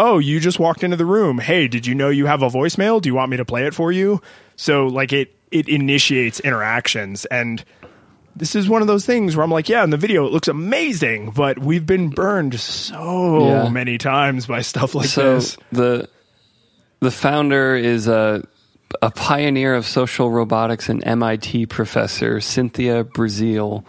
[0.00, 1.38] "Oh, you just walked into the room.
[1.38, 3.00] Hey, did you know you have a voicemail?
[3.00, 4.20] Do you want me to play it for you?"
[4.56, 7.64] So like it it initiates interactions and
[8.36, 10.48] this is one of those things where I'm like, yeah, in the video it looks
[10.48, 13.68] amazing, but we've been burned so Yeah.
[13.68, 15.56] many times by stuff like so this.
[15.70, 16.08] the
[16.98, 18.44] the founder is a
[19.02, 23.84] a pioneer of social robotics and MIT professor Cynthia Breazeal.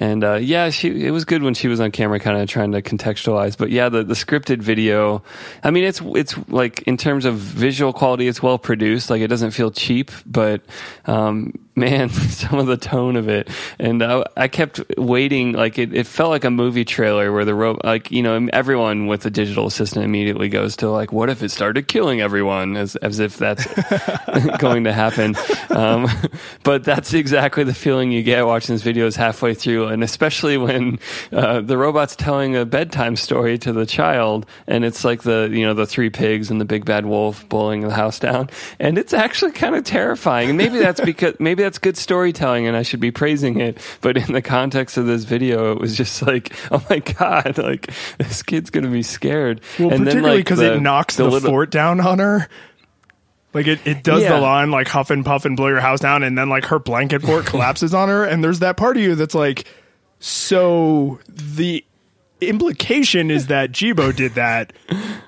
[0.00, 2.70] And uh, yeah, she it was good when she was on camera, kind of trying
[2.70, 3.58] to contextualize.
[3.58, 5.24] But yeah, the, the scripted video,
[5.64, 9.10] I mean, it's it's like in terms of visual quality, it's well produced.
[9.10, 10.62] Like it doesn't feel cheap, but
[11.06, 13.48] um, man, some of the tone of it,
[13.78, 15.52] and I, I kept waiting.
[15.52, 19.06] Like it, it felt like a movie trailer where the ro- like you know everyone
[19.06, 22.96] with a digital assistant immediately goes to like, what if it started killing everyone, as
[22.96, 23.66] as if that's
[24.58, 25.36] going to happen.
[25.70, 26.08] Um,
[26.62, 30.56] but that's exactly the feeling you get watching this video is halfway through, and especially
[30.56, 30.98] when
[31.32, 35.64] uh, the robot's telling a bedtime story to the child, and it's like the you
[35.64, 38.48] know the three pigs and the big bad wolf bullying the house down,
[38.78, 40.50] and it's actually kind of terrifying.
[40.50, 43.76] And maybe that's because maybe that's good storytelling, and I should be praising it.
[44.00, 47.90] But in the context of this video, it was just like, oh my god, like
[48.16, 49.60] this kid's gonna be scared.
[49.78, 52.48] Well, and particularly like, because the- it knocks the, little- fort down on her.
[53.54, 54.34] Like it, it does Yeah.
[54.36, 56.78] the line like huff and puff and blow your house down, and then like her
[56.78, 59.66] blanket fort collapses on her, and there's that part of you that's like,
[60.20, 61.84] so the
[62.40, 64.72] implication is that Jibo did that.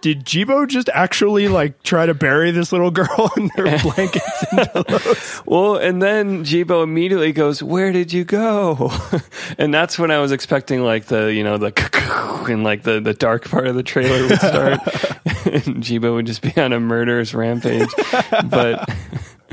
[0.01, 4.69] Did Jibo just actually like try to bury this little girl in their blankets and
[4.73, 5.43] pillows?
[5.45, 8.93] Well, and then Jibo immediately goes, "Where did you go?"
[9.59, 11.73] and that's when I was expecting like the you know the
[12.51, 14.81] and like the the dark part of the trailer would start,
[15.47, 17.91] and Jibo would just be on a murderous rampage.
[18.45, 18.89] but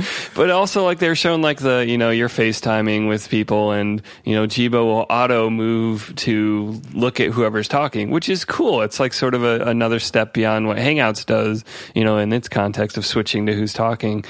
[0.36, 4.36] but also like they're showing like the you know you're FaceTiming with people and you
[4.36, 8.82] know Jibo will auto move to look at whoever's talking, which is cool.
[8.82, 11.64] It's like sort of a, another step beyond what Hangouts does,
[11.96, 14.24] you know, in its context of switching to who's talking.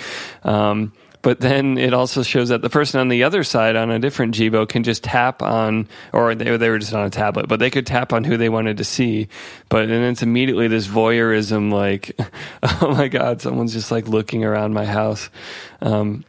[0.43, 0.93] Um,
[1.27, 4.33] but then it also shows that the person on the other side on a different
[4.33, 7.69] Jibo can just tap on, or they, they were just on a tablet, but they
[7.69, 9.27] could tap on who they wanted to see.
[9.67, 12.17] But then it's immediately this voyeurism, like,
[12.63, 15.29] oh my God, someone's just like looking around my house.
[15.81, 16.23] Um,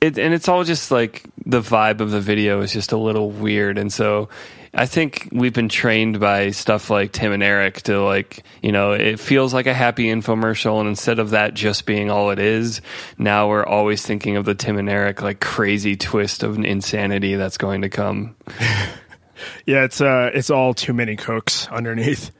[0.00, 3.32] it, and it's all just like the vibe of the video is just a little
[3.32, 3.76] weird.
[3.76, 4.28] And so
[4.74, 8.92] I think we've been trained by stuff like Tim and Eric to like, you know,
[8.92, 10.80] it feels like a happy infomercial.
[10.80, 12.80] And instead of that just being all it is,
[13.16, 17.56] now we're always thinking of the Tim and Eric like crazy twist of insanity that's
[17.56, 18.34] going to come.
[19.66, 22.32] yeah, it's uh, it's all too many cooks underneath.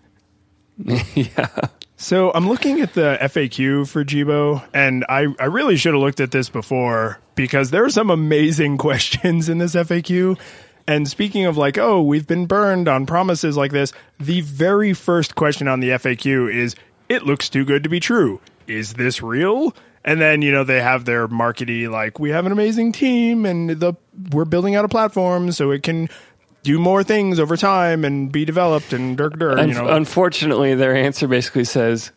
[1.14, 1.48] yeah.
[1.96, 6.20] So I'm looking at the FAQ for Jibo, and I, I really should have looked
[6.20, 10.38] at this before because there are some amazing questions in this FAQ.
[10.86, 15.34] And speaking of like, oh, we've been burned on promises like this, the very first
[15.34, 16.74] question on the FAQ is,
[17.08, 18.40] it looks too good to be true.
[18.66, 19.74] Is this real?
[20.04, 23.70] And then, you know, they have their markety like, we have an amazing team and
[23.70, 23.94] the
[24.30, 26.08] we're building out a platform so it can
[26.62, 29.66] do more things over time and be developed and dirk dirt.
[29.66, 32.12] You know, unfortunately, their answer basically says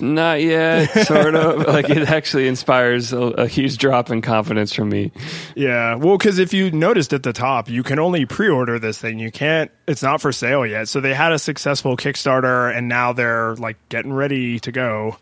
[0.00, 1.66] not yet, sort of.
[1.66, 5.12] like it actually inspires a, a, huge drop in confidence from me.
[5.54, 9.18] Yeah, well, because if you noticed at the top, you can only pre-order this thing.
[9.18, 9.70] You can't.
[9.86, 10.88] It's not for sale yet.
[10.88, 15.18] So they had a successful Kickstarter, and now they're like getting ready to go.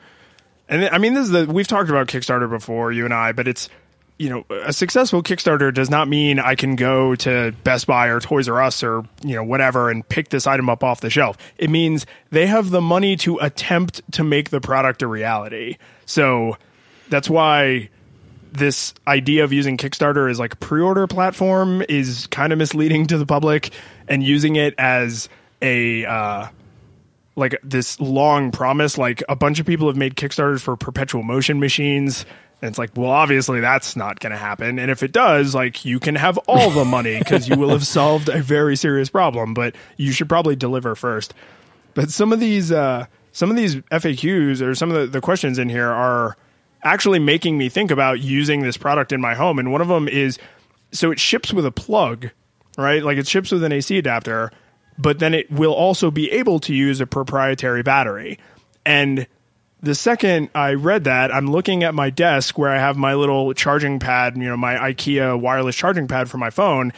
[0.69, 3.49] And I mean, this is the we've talked about Kickstarter before, you and I, but
[3.49, 3.69] it's
[4.19, 8.21] you know, a successful Kickstarter does not mean I can go to Best Buy or
[8.21, 11.37] Toys R Us or, you know, whatever and pick this item up off the shelf.
[11.59, 15.79] It means they have the money to attempt to make the product a reality.
[16.07, 16.59] So
[17.09, 17.89] that's why
[18.53, 23.27] this idea of using Kickstarter as like pre-order platform is kind of misleading to the
[23.27, 23.71] public
[24.07, 25.29] and using it as
[25.61, 26.47] a uh,
[27.35, 31.59] like this long promise like a bunch of people have made Kickstarters for perpetual motion
[31.59, 32.25] machines
[32.63, 34.79] and it's like, well, obviously that's not going to happen.
[34.79, 37.87] And if it does, like, you can have all the money because you will have
[37.87, 41.35] solved a very serious problem, but you should probably deliver first.
[41.95, 45.59] But some of these, uh, some of these FAQs or some of the, the questions
[45.59, 46.37] in here are
[46.83, 49.59] actually making me think about using this product in my home.
[49.59, 50.39] And one of them is
[50.93, 52.31] so it ships with a plug,
[52.79, 53.03] right?
[53.03, 54.53] Like it ships with an AC adapter,
[54.97, 58.39] but then it will also be able to use a proprietary battery.
[58.87, 59.27] And
[59.85, 63.53] the second I read that, I'm looking at my desk where I have my little
[63.53, 66.93] charging pad, you know, my IKEA wireless charging pad for my phone.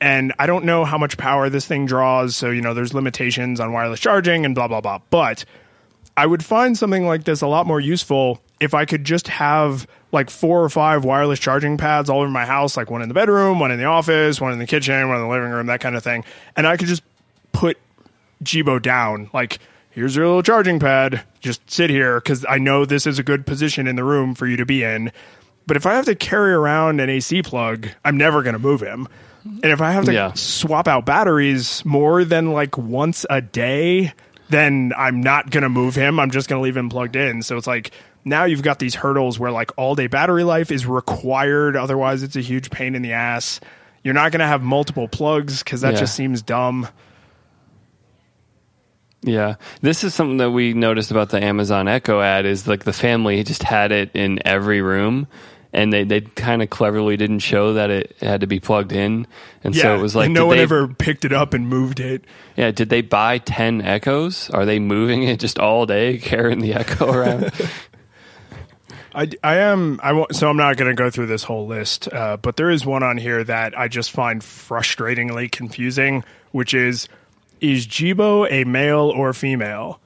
[0.00, 2.34] And I don't know how much power this thing draws.
[2.34, 5.00] So, you know, there's limitations on wireless charging and blah, blah, blah.
[5.10, 5.44] But
[6.16, 9.86] I would find something like this a lot more useful if I could just have
[10.12, 13.14] like four or five wireless charging pads all over my house, like one in the
[13.14, 15.80] bedroom, one in the office, one in the kitchen, one in the living room, that
[15.80, 16.24] kind of thing.
[16.56, 17.02] And I could just
[17.52, 17.78] put
[18.42, 19.28] Jibo down.
[19.34, 19.58] Like,
[19.90, 21.22] here's your little charging pad.
[21.40, 24.46] Just sit here because I know this is a good position in the room for
[24.46, 25.12] you to be in.
[25.66, 28.80] But if I have to carry around an AC plug, I'm never going to move
[28.80, 29.08] him.
[29.44, 30.32] And if I have to yeah.
[30.34, 34.12] swap out batteries more than like once a day,
[34.48, 36.20] then I'm not going to move him.
[36.20, 37.42] I'm just going to leave him plugged in.
[37.42, 37.92] So it's like
[38.24, 41.76] now you've got these hurdles where like all day battery life is required.
[41.76, 43.60] Otherwise, it's a huge pain in the ass.
[44.02, 46.00] You're not going to have multiple plugs because that yeah.
[46.00, 46.88] just seems dumb.
[49.22, 52.92] Yeah, this is something that we noticed about the Amazon Echo ad is like the
[52.92, 55.26] family just had it in every room,
[55.74, 59.26] and they they kind of cleverly didn't show that it had to be plugged in,
[59.62, 62.00] and yeah, so it was like no one they, ever picked it up and moved
[62.00, 62.24] it.
[62.56, 64.48] Yeah, did they buy ten Echoes?
[64.50, 67.52] Are they moving it just all day, carrying the Echo around?
[69.14, 72.36] I, I am I so I'm not going to go through this whole list, uh,
[72.36, 77.08] but there is one on here that I just find frustratingly confusing, which is
[77.60, 80.00] is Jibo a male or female?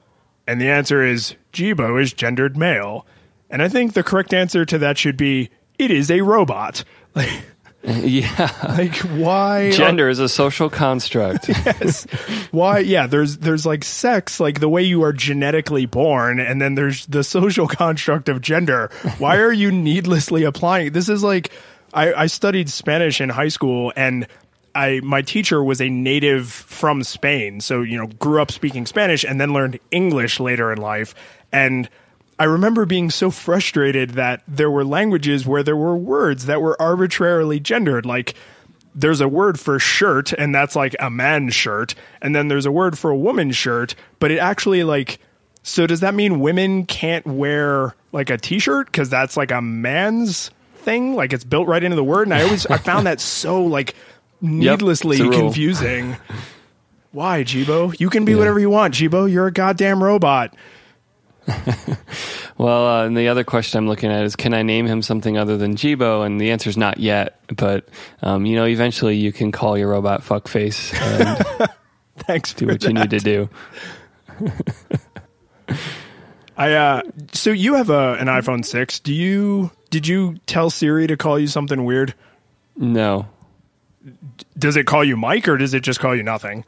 [0.47, 3.05] And the answer is Jibo is gendered male.
[3.49, 6.83] And I think the correct answer to that should be it is a robot.
[7.13, 7.31] Like
[7.83, 8.51] yeah.
[8.77, 11.49] Like why gender is a social construct.
[11.49, 12.05] yes.
[12.51, 16.73] Why yeah, there's there's like sex, like the way you are genetically born, and then
[16.73, 18.89] there's the social construct of gender.
[19.19, 21.51] Why are you needlessly applying this is like
[21.93, 24.27] I, I studied Spanish in high school and
[24.75, 29.23] I my teacher was a native from Spain, so you know grew up speaking Spanish
[29.23, 31.15] and then learned English later in life.
[31.51, 31.89] And
[32.37, 36.79] I remember being so frustrated that there were languages where there were words that were
[36.81, 38.35] arbitrarily gendered, like
[38.93, 42.71] there's a word for shirt and that's like a man's shirt and then there's a
[42.71, 45.19] word for a woman's shirt but it actually like
[45.65, 48.85] so does that mean women can't wear like a t-shirt?
[48.85, 51.15] Because that's like a man's thing?
[51.15, 52.27] Like it's built right into the word?
[52.27, 53.95] And i always i found that so like
[54.45, 55.31] needlessly rule.
[55.31, 56.15] confusing
[57.11, 60.53] why jibo you can be whatever you want jibo you're a goddamn robot
[62.57, 65.37] Well, uh, and the other question I'm looking at is, can I name him something
[65.37, 66.25] other than Jibo?
[66.25, 67.37] And the answer is not yet.
[67.53, 67.89] But
[68.21, 71.69] um, you know, eventually you can call your robot fuckface and
[72.19, 73.49] thanks do what you need to do.
[76.57, 77.01] i uh
[77.33, 81.37] so you have a an iphone 6 do you did you tell siri to call
[81.39, 82.13] you something weird
[82.77, 83.27] No,
[84.57, 86.65] does it call you Mike or does it just call you nothing?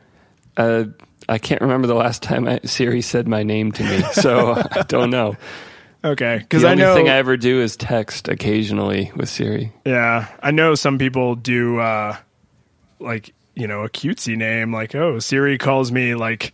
[0.58, 0.86] uh,
[1.30, 4.84] I can't remember the last time I, Siri said my name to me, so I
[4.88, 5.36] don't know.
[6.06, 9.74] Okay, because The I only know, thing I ever do is text occasionally with Siri.
[9.86, 12.16] yeah, I know some people do uh,
[13.00, 16.54] like you know a cutesy name, like oh Siri calls me like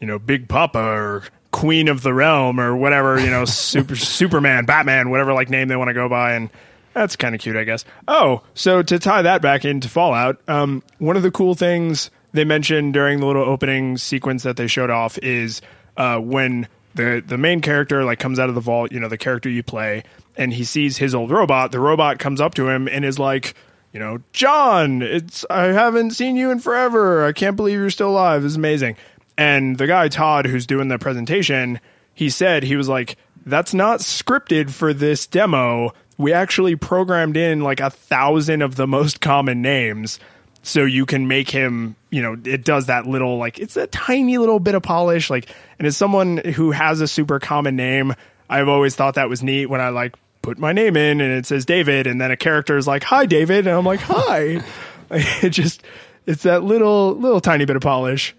[0.00, 4.64] you know Big Papa or Queen of the Realm or whatever you know Super Superman,
[4.64, 6.50] Batman, whatever like name they want to go by, and
[6.94, 7.84] that's kind of cute, I guess.
[8.08, 12.44] Oh, so to tie that back into Fallout, um, one of the cool things they
[12.44, 15.60] mentioned during the little opening sequence that they showed off is
[15.96, 19.18] uh, when the the main character like comes out of the vault, you know, the
[19.18, 20.04] character you play,
[20.36, 21.72] and he sees his old robot.
[21.72, 23.54] The robot comes up to him and is like,
[23.92, 27.24] you know, John, it's I haven't seen you in forever.
[27.24, 28.44] I can't believe you're still alive.
[28.44, 28.96] Is amazing.
[29.36, 31.80] And the guy Todd, who's doing the presentation,
[32.14, 35.92] he said he was like, "That's not scripted for this demo.
[36.16, 40.18] We actually programmed in like a thousand of the most common names."
[40.66, 44.38] so you can make him you know it does that little like it's a tiny
[44.38, 48.14] little bit of polish like and as someone who has a super common name
[48.48, 51.44] i've always thought that was neat when i like put my name in and it
[51.44, 54.58] says david and then a character is like hi david and i'm like hi
[55.10, 55.82] it just
[56.24, 58.34] it's that little little tiny bit of polish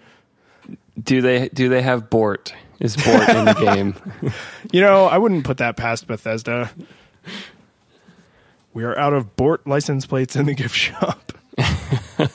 [1.02, 2.56] Do they do they have Bort?
[2.80, 4.34] Is Bort in the game?
[4.72, 6.72] you know i wouldn't put that past bethesda
[8.76, 11.32] we are out of bort license plates in the gift shop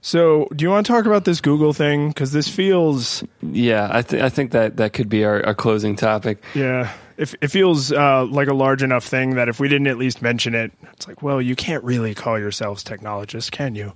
[0.00, 4.02] so do you want to talk about this google thing because this feels Yeah, I,
[4.02, 6.42] th- I think that that could be our, our closing topic.
[6.54, 9.98] Yeah, it, it feels uh, like a large enough thing that if we didn't at
[9.98, 13.92] least mention it, it's like, well, you can't really call yourselves technologists, can you?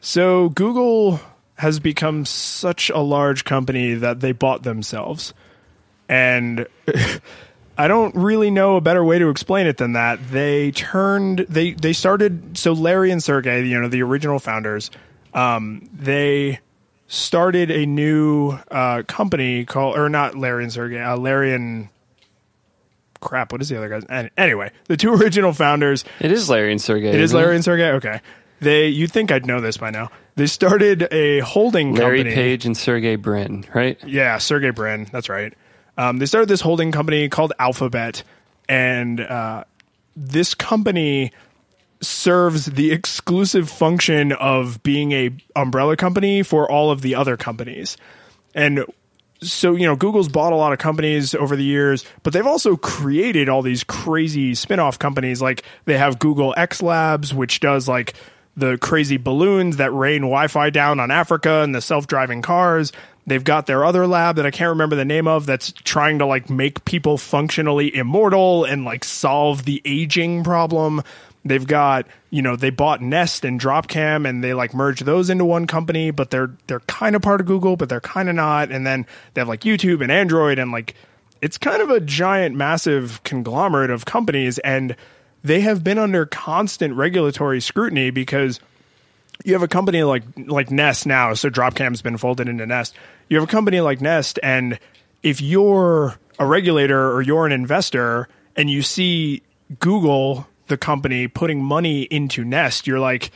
[0.00, 1.20] So Google
[1.56, 5.34] has become such a large company that they bought themselves,
[6.08, 6.66] and
[7.76, 10.18] I don't really know a better way to explain it than that.
[10.30, 14.90] They turned they they started so Larry and Sergey, you know, the original founders,
[15.32, 16.60] um, they
[17.06, 21.88] started a new uh, company called, or not Larry and Sergey, uh, Larry and
[23.20, 23.52] crap.
[23.52, 24.04] What is the other guy's?
[24.04, 26.04] an- Anyway, the two original founders.
[26.20, 27.08] It is Larry and Sergey.
[27.08, 27.90] It is Larry and Sergey.
[27.92, 28.20] Okay,
[28.60, 28.88] they.
[28.88, 30.10] You'd think I'd know this by now.
[30.36, 32.34] They started a holding Larry company.
[32.34, 33.98] Page and Sergey Brin, right?
[34.04, 35.06] Yeah, Sergey Brin.
[35.12, 35.54] That's right.
[35.96, 38.22] Um, they started this holding company called Alphabet,
[38.68, 39.64] and uh,
[40.16, 41.32] this company
[42.00, 47.96] serves the exclusive function of being a umbrella company for all of the other companies.
[48.54, 48.84] And
[49.40, 52.76] so, you know, Google's bought a lot of companies over the years, but they've also
[52.76, 55.40] created all these crazy spin-off companies.
[55.40, 58.14] Like they have Google X Labs, which does like
[58.56, 62.92] the crazy balloons that rain Wi-Fi down on Africa and the self-driving cars.
[63.26, 66.26] They've got their other lab that I can't remember the name of that's trying to
[66.26, 71.02] like make people functionally immortal and like solve the aging problem.
[71.46, 75.44] They've got, you know, they bought Nest and Dropcam and they like merged those into
[75.44, 78.70] one company, but they're they're kind of part of Google, but they're kind of not.
[78.70, 80.94] And then they have like YouTube and Android and like
[81.40, 84.96] it's kind of a giant massive conglomerate of companies and
[85.42, 88.60] they have been under constant regulatory scrutiny because
[89.44, 92.94] you have a company like like Nest now, so Dropcam's been folded into Nest.
[93.28, 94.78] You have a company like Nest, and
[95.22, 99.42] if you're a regulator or you're an investor and you see
[99.78, 103.30] Google, the company, putting money into Nest, you're like,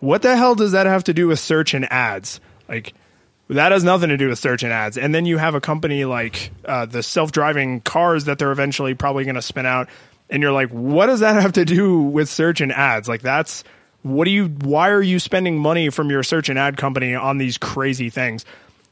[0.00, 2.40] what the hell does that have to do with search and ads?
[2.68, 2.94] Like,
[3.48, 4.96] that has nothing to do with search and ads.
[4.96, 8.94] And then you have a company like uh, the self driving cars that they're eventually
[8.94, 9.88] probably going to spin out.
[10.30, 13.08] And you're like, what does that have to do with search and ads?
[13.08, 13.64] Like, that's
[14.02, 17.38] what do you, why are you spending money from your search and ad company on
[17.38, 18.44] these crazy things?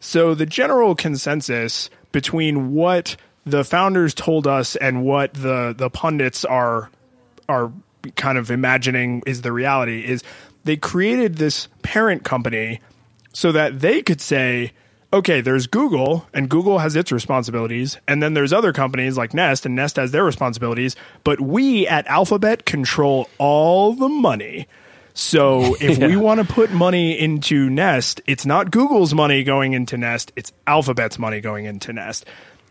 [0.03, 3.15] So the general consensus between what
[3.47, 6.91] the founders told us and what the, the pundits are,
[7.49, 7.73] are
[8.17, 10.25] kind of imagining is the reality is
[10.65, 12.81] they created this parent company
[13.33, 14.73] so that they could say,
[15.13, 19.65] okay, there's Google, and Google has its responsibilities, and then there's other companies like Nest,
[19.67, 24.67] and Nest has their responsibilities, but we at Alphabet control all the money.
[25.15, 29.97] So if we want to put money into Nest, it's not Google's money going into
[29.97, 32.27] Nest, it's Alphabet's money going into Nest.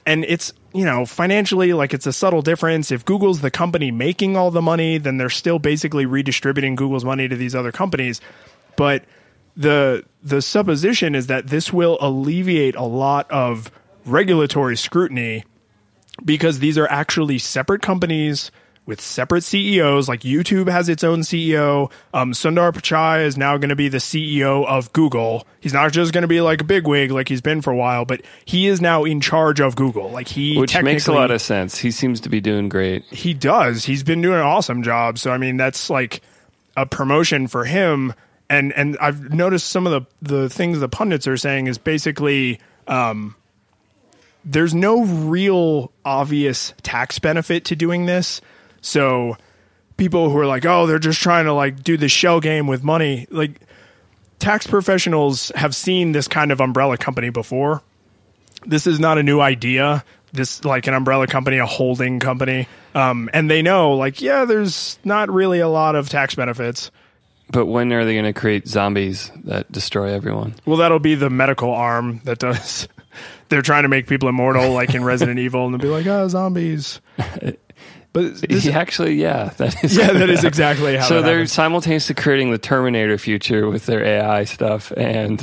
[0.05, 2.91] And it's, you know, financially, like it's a subtle difference.
[2.91, 7.27] If Google's the company making all the money, then they're still basically redistributing Google's money
[7.27, 8.19] to these other companies.
[8.75, 9.03] But
[9.55, 13.71] the the supposition is that this will alleviate a lot of
[14.05, 15.43] regulatory scrutiny
[16.23, 18.51] because these are actually separate companies
[18.91, 20.09] with separate CEOs.
[20.09, 21.89] Like YouTube has its own CEO.
[22.13, 25.47] Um, Sundar Pichai is now going to be the CEO of Google.
[25.61, 28.03] He's not just going to be like a bigwig like he's been for a while,
[28.03, 30.09] but he is now in charge of Google.
[30.11, 31.77] Like he, Which makes a lot of sense.
[31.77, 33.05] He seems to be doing great.
[33.05, 33.85] he does.
[33.85, 35.17] He's been doing an awesome job.
[35.17, 36.21] So I mean, that's like
[36.75, 38.13] a promotion for him.
[38.49, 42.59] And and I've noticed some of the the things the pundits are saying is basically
[42.87, 43.35] um,
[44.43, 48.41] there's no real obvious tax benefit to doing this.
[48.81, 49.37] So
[49.97, 52.83] people who are like, oh, they're just trying to like do the shell game with
[52.83, 53.61] money, like
[54.39, 57.83] tax professionals have seen this kind of umbrella company before
[58.65, 60.03] this is not a new idea.
[60.33, 64.97] This like an umbrella company, a holding company, um, and they know like yeah, there's
[65.03, 66.89] not really a lot of tax benefits.
[67.49, 70.55] But when are they going to create zombies that destroy everyone?
[70.65, 72.87] Well, that'll be the medical arm that does.
[73.49, 76.29] They're trying to make people immortal, like in Resident Evil, and they'll be like, ah,
[76.29, 77.01] zombies.
[78.13, 79.95] But this, actually, yeah, that is.
[79.95, 81.07] yeah, that is exactly how.
[81.07, 81.51] So they're happens.
[81.53, 85.39] simultaneously creating the Terminator future with their AI stuff and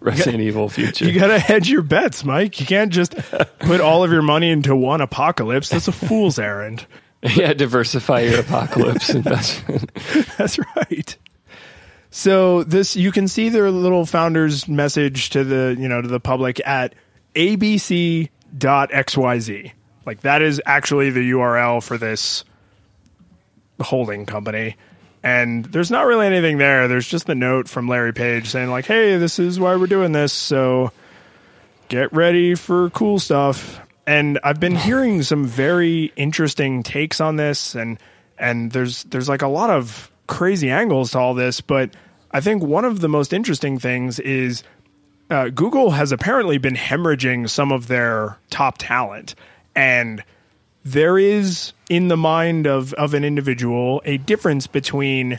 [0.00, 1.04] Resident Evil future.
[1.04, 2.60] You gotta hedge your bets, Mike.
[2.60, 3.14] You can't just
[3.58, 5.68] put all of your money into one apocalypse.
[5.68, 6.86] That's a fool's errand.
[7.22, 9.90] yeah, diversify your apocalypse investment.
[10.36, 11.16] That's right.
[12.10, 16.20] So this you can see their little founders message to the, you know, to the
[16.20, 16.94] public at
[17.34, 18.30] abc.xyz.
[20.06, 22.44] Like that is actually the URL for this
[23.80, 24.76] holding company.
[25.22, 26.86] And there's not really anything there.
[26.86, 30.12] There's just the note from Larry Page saying like, "Hey, this is why we're doing
[30.12, 30.92] this." So
[31.88, 33.80] get ready for cool stuff.
[34.06, 37.98] And I've been hearing some very interesting takes on this and
[38.38, 41.90] and there's there's like a lot of crazy angles to all this, but
[42.30, 44.62] I think one of the most interesting things is
[45.30, 49.34] uh, Google has apparently been hemorrhaging some of their top talent
[49.76, 50.24] and
[50.84, 55.38] there is in the mind of of an individual a difference between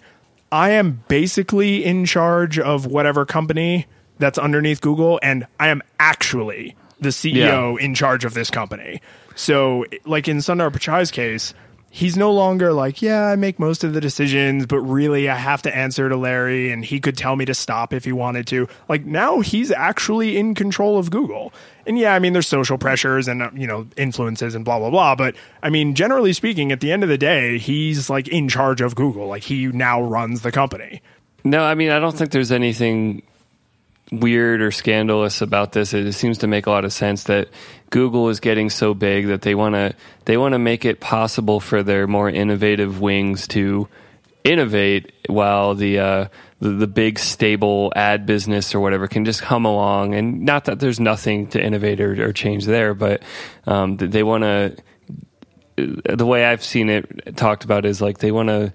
[0.52, 3.88] I am basically in charge of whatever company
[4.20, 9.02] that's underneath Google and I am actually the CEO in charge of this company.
[9.36, 11.54] So like in Sundar Pichai's case,
[11.98, 15.64] he's no longer like, yeah, I make most of the decisions, but really I have
[15.64, 18.68] to answer to Larry and he could tell me to stop if he wanted to.
[18.88, 21.52] Like now he's actually in control of Google.
[21.88, 24.92] And yeah, I mean there's social pressures and uh, you know influences and blah blah
[24.92, 28.48] blah, but I mean generally speaking at the end of the day, he's like in
[28.48, 29.26] charge of Google.
[29.26, 31.02] Like he now runs the company.
[31.44, 33.24] No, I mean, I don't think there's anything
[34.12, 35.94] weird or scandalous about this.
[35.94, 37.48] It seems to make a lot of sense that
[37.90, 39.96] Google is getting so big that they want to
[40.26, 43.88] they want to make it possible for their more innovative wings to
[44.44, 46.28] innovate while the uh,
[46.60, 50.16] the, the big stable ad business or whatever can just hum along.
[50.16, 53.22] And not that there's nothing to innovate or, or change there, but
[53.66, 54.76] um, they want to.
[55.76, 58.74] The way I've seen it talked about is like they want to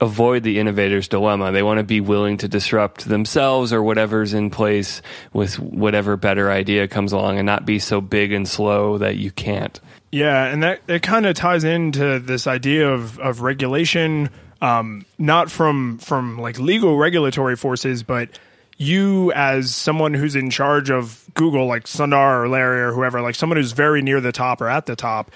[0.00, 1.52] avoid the innovator's dilemma.
[1.52, 5.02] They want to be willing to disrupt themselves or whatever's in place
[5.32, 9.30] with whatever better idea comes along and not be so big and slow that you
[9.30, 9.78] can't.
[10.12, 15.50] Yeah, and that it kind of ties into this idea of of regulation, um, not
[15.50, 18.38] from from like legal regulatory forces, but
[18.76, 23.34] you as someone who's in charge of Google, like Sundar or Larry or whoever, like
[23.34, 25.30] someone who's very near the top or at the top.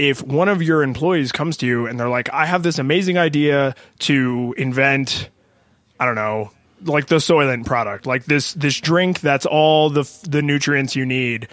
[0.00, 3.18] If one of your employees comes to you and they're like, "I have this amazing
[3.18, 5.28] idea to invent,"
[5.98, 6.50] I don't know,
[6.84, 11.48] like the Soylent product, like this this drink that's all the the nutrients you need,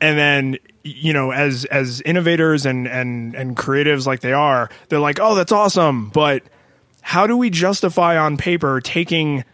[0.00, 4.98] and then you know as as innovators and and and creatives like they are they're
[4.98, 6.08] like oh that's awesome.
[6.08, 6.42] But
[7.02, 9.44] how do we justify on paper taking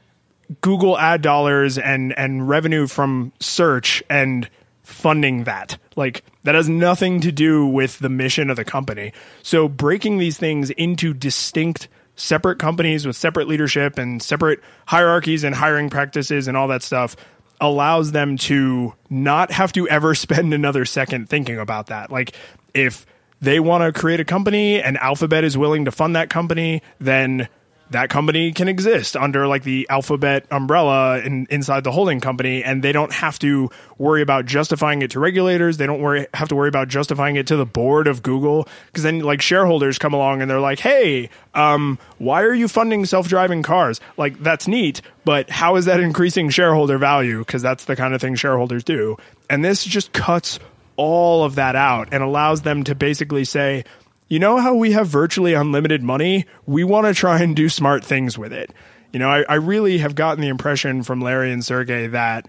[0.60, 4.48] google ad dollars and and revenue from search and
[4.88, 9.12] funding that like that has nothing to do with the mission of the company
[9.42, 15.54] so breaking these things into distinct separate companies with separate leadership and separate hierarchies and
[15.54, 17.16] hiring practices and all that stuff
[17.60, 22.10] allows them to not have to ever spend another second thinking about that.
[22.10, 22.34] Like
[22.74, 23.06] if
[23.40, 27.48] they want to create a company and Alphabet is willing to fund that company, then
[27.90, 32.82] that company can exist under like the alphabet umbrella in, inside the holding company and
[32.82, 35.76] they don't have to worry about justifying it to regulators.
[35.76, 39.04] They don't worry have to worry about justifying it to the board of google because
[39.04, 43.62] then like shareholders come along and they're like hey um, why are you funding self-driving
[43.62, 44.00] cars?
[44.16, 47.38] Like that's neat but how is that increasing shareholder value?
[47.40, 49.16] Because that's the kind of thing shareholders do.
[49.50, 50.58] And this just cuts
[50.96, 53.84] all of that out and allows them to basically say
[54.28, 56.44] you know how we have virtually unlimited money?
[56.66, 58.70] We want to try and do smart things with it.
[59.12, 62.46] You know, I, I really have gotten the impression from Larry and Sergey that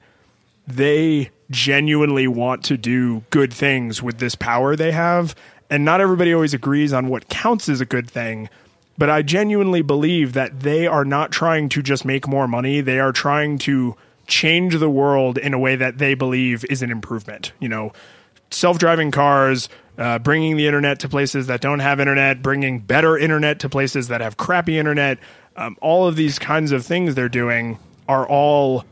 [0.68, 5.36] they genuinely want to do good things with this power they have.
[5.70, 8.50] And not everybody always agrees on what counts as a good thing.
[8.98, 12.82] But I genuinely believe that they are not trying to just make more money.
[12.82, 13.96] They are trying to
[14.28, 17.54] change the world in a way that they believe is an improvement.
[17.60, 17.94] You know,
[18.52, 23.18] self driving cars, uh, bringing the internet to places that don't have internet, bringing better
[23.18, 25.18] internet to places that have crappy internet.
[25.56, 28.86] Um, all of these kinds of things they're doing are all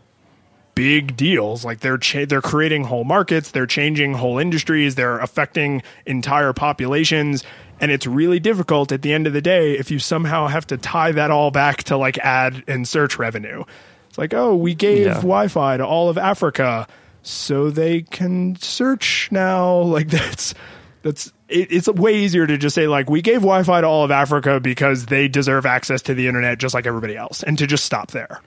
[0.75, 1.65] big deals.
[1.65, 7.43] Like they're cha- they're creating whole markets, they're changing whole industries, they're affecting entire populations,
[7.79, 10.77] and it's really difficult at the end of the day if you somehow have to
[10.77, 13.63] tie that all back to like ad and search revenue.
[14.09, 15.13] It's like, oh, we gave Yeah.
[15.15, 16.87] Wi-Fi to all of Africa
[17.27, 19.81] so they can search now.
[19.97, 20.53] Like that's
[21.01, 24.11] that's it, it's way easier to just say like we gave Wi-Fi to all of
[24.11, 27.85] Africa because they deserve access to the internet just like everybody else, and to just
[27.85, 28.41] stop there.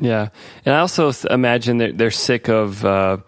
[0.00, 0.28] Yeah,
[0.64, 3.18] and I also th- imagine that they're sick of uh,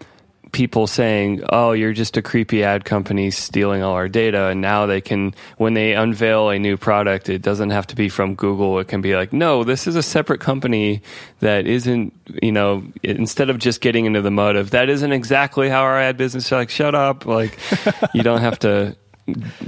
[0.55, 4.85] people saying, "Oh, you're just a creepy ad company stealing all our data." And now
[4.85, 8.79] they can, when they unveil a new product, it doesn't have to be from Google.
[8.79, 11.01] It can be like, "No, this is a separate company
[11.41, 15.67] that isn't." You know, instead of just getting into the mud of that isn't exactly
[15.69, 16.49] how our ad business.
[16.51, 17.25] Like, shut up!
[17.25, 17.59] Like,
[18.13, 18.95] you don't have to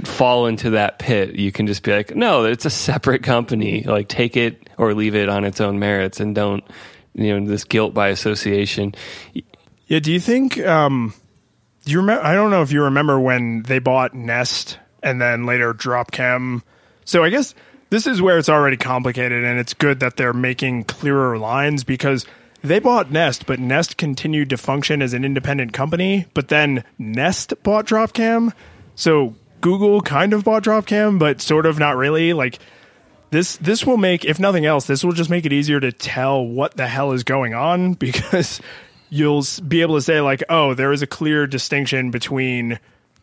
[0.04, 1.34] fall into that pit.
[1.34, 3.82] You can just be like, no, it's a separate company.
[3.82, 6.64] Like take it or leave it on its own merits and don't,
[7.14, 8.94] you know, this guilt by association.
[9.88, 11.12] Yeah, do you think um
[11.84, 15.46] do you remember I don't know if you remember when they bought Nest and then
[15.46, 16.62] later Dropcam.
[17.04, 17.54] So I guess
[17.90, 22.26] this is where it's already complicated and it's good that they're making clearer lines because
[22.62, 27.54] they bought Nest, but Nest continued to function as an independent company, but then Nest
[27.62, 28.52] bought Dropcam.
[28.94, 32.32] So Google kind of bought Dropcam, but sort of not really.
[32.32, 32.58] Like
[33.30, 36.44] this this will make if nothing else this will just make it easier to tell
[36.44, 38.60] what the hell is going on because
[39.10, 42.78] you'll be able to say like oh there is a clear distinction between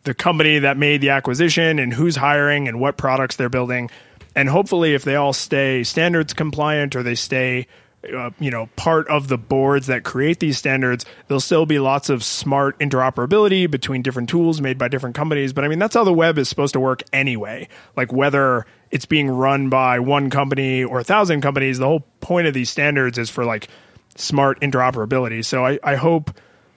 [0.05, 3.89] the company that made the acquisition and who's hiring and what products they're building.
[4.35, 7.67] And hopefully if they all stay standards compliant or they stay
[8.15, 12.07] uh, you know part of the boards that create these standards there'll still be lots
[12.11, 15.53] of smart interoperability between different tools made by different companies.
[15.53, 17.67] But i mean that's how the web is supposed to work anyway.
[17.97, 22.45] Like whether it's being run by one company or a thousand companies the whole point
[22.45, 23.69] of these standards is for like
[24.15, 26.31] smart interoperability so i, I hope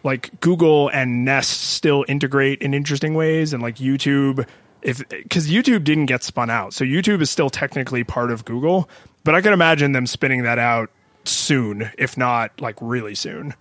[0.04, 4.46] like google and nest still integrate in interesting ways and like youtube
[4.82, 8.88] if because youtube didn't get spun out so youtube is still technically part of google
[9.24, 10.90] but i can imagine them spinning that out
[11.24, 13.54] soon if not like really soon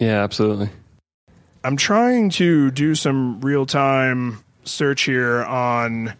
[0.00, 0.70] Yeah, absolutely.
[1.62, 6.14] I'm trying to do some real time search here on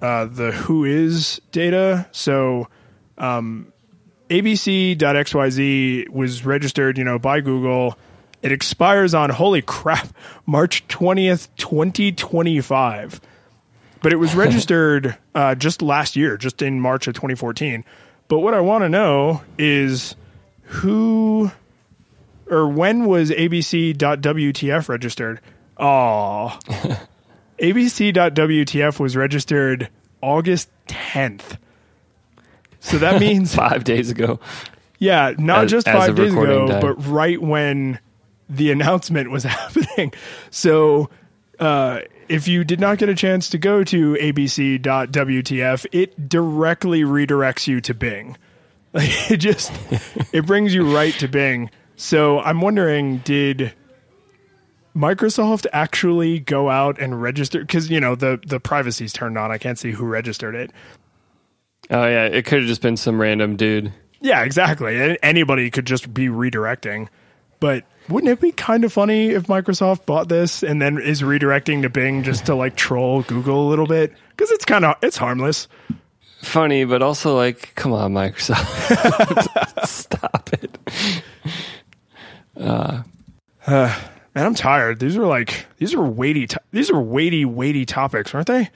[0.00, 2.06] uh, the WHOIS data.
[2.12, 2.68] So
[3.18, 3.72] um,
[4.30, 7.98] ABC.xyz was registered, you know, by Google.
[8.42, 10.08] It expires on holy crap,
[10.46, 13.20] March 20th, 2025.
[14.02, 17.84] But it was registered uh, just last year, just in March of 2014.
[18.28, 20.16] But what I want to know is
[20.62, 21.50] who
[22.50, 25.40] or when was abc.wtf registered?
[25.76, 26.58] Oh,
[27.58, 29.88] abc.wtf was registered
[30.20, 31.58] August 10th.
[32.84, 34.40] So that means, Five days ago.
[34.98, 36.80] yeah, not As- just five days ago, time.
[36.80, 37.98] but right when
[38.48, 40.12] the announcement was happening.
[40.50, 41.08] So,
[41.58, 47.66] uh, if you did not get a chance to go to abc.wtf, it directly redirects
[47.66, 48.36] you to Bing.
[48.92, 49.72] Like, it just
[50.32, 51.70] it brings you right to Bing.
[51.96, 53.72] So I'm wondering, did
[54.96, 57.60] Microsoft actually go out and register?
[57.60, 59.50] Because you know the the privacy's turned on.
[59.50, 60.70] I can't see who registered it.
[61.90, 63.92] Oh yeah, it could have just been some random dude.
[64.20, 65.18] Yeah, exactly.
[65.22, 67.08] Anybody could just be redirecting.
[67.60, 71.82] But wouldn't it be kind of funny if Microsoft bought this and then is redirecting
[71.82, 74.12] to Bing just to like troll Google a little bit?
[74.30, 75.68] Because it's kind of it's harmless.
[76.42, 80.78] Funny, but also like, come on, Microsoft, stop it.
[84.34, 84.98] Man, I'm tired.
[84.98, 86.46] These are like these are weighty.
[86.48, 88.70] To- these are weighty, weighty topics, aren't they?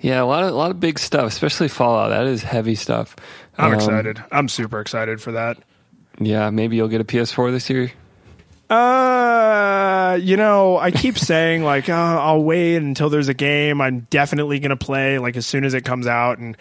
[0.00, 2.10] Yeah, a lot of a lot of big stuff, especially Fallout.
[2.10, 3.14] That is heavy stuff.
[3.58, 4.22] I'm Um, excited.
[4.32, 5.58] I'm super excited for that.
[6.18, 7.92] Yeah, maybe you'll get a PS4 this year.
[8.70, 14.00] Uh, you know, I keep saying like, oh, I'll wait until there's a game I'm
[14.10, 16.56] definitely going to play like as soon as it comes out and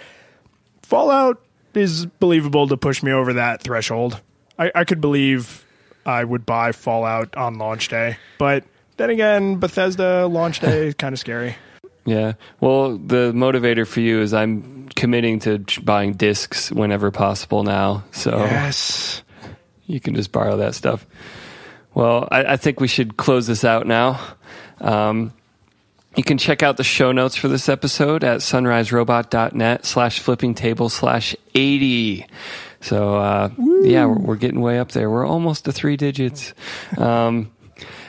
[0.82, 1.42] Fallout
[1.74, 4.20] is believable to push me over that threshold.
[4.60, 5.63] I, I could believe
[6.06, 8.64] I would buy Fallout on launch day, but
[8.98, 11.56] then again, Bethesda launch day is kind of scary.
[12.06, 12.34] Yeah.
[12.60, 18.04] Well, the motivator for you is I'm committing to buying discs whenever possible now.
[18.12, 19.24] So Yes.
[19.86, 21.06] you can just borrow that stuff.
[21.94, 24.20] Well, I, I think we should close this out now.
[24.82, 25.32] Um,
[26.16, 30.90] you can check out the show notes for this episode at sunriserobot.net slash flipping table
[30.90, 32.28] slash 80.
[32.84, 33.50] So, uh,
[33.82, 35.10] yeah, we're, we're getting way up there.
[35.10, 36.54] We're almost to three digits.
[36.98, 37.52] Um,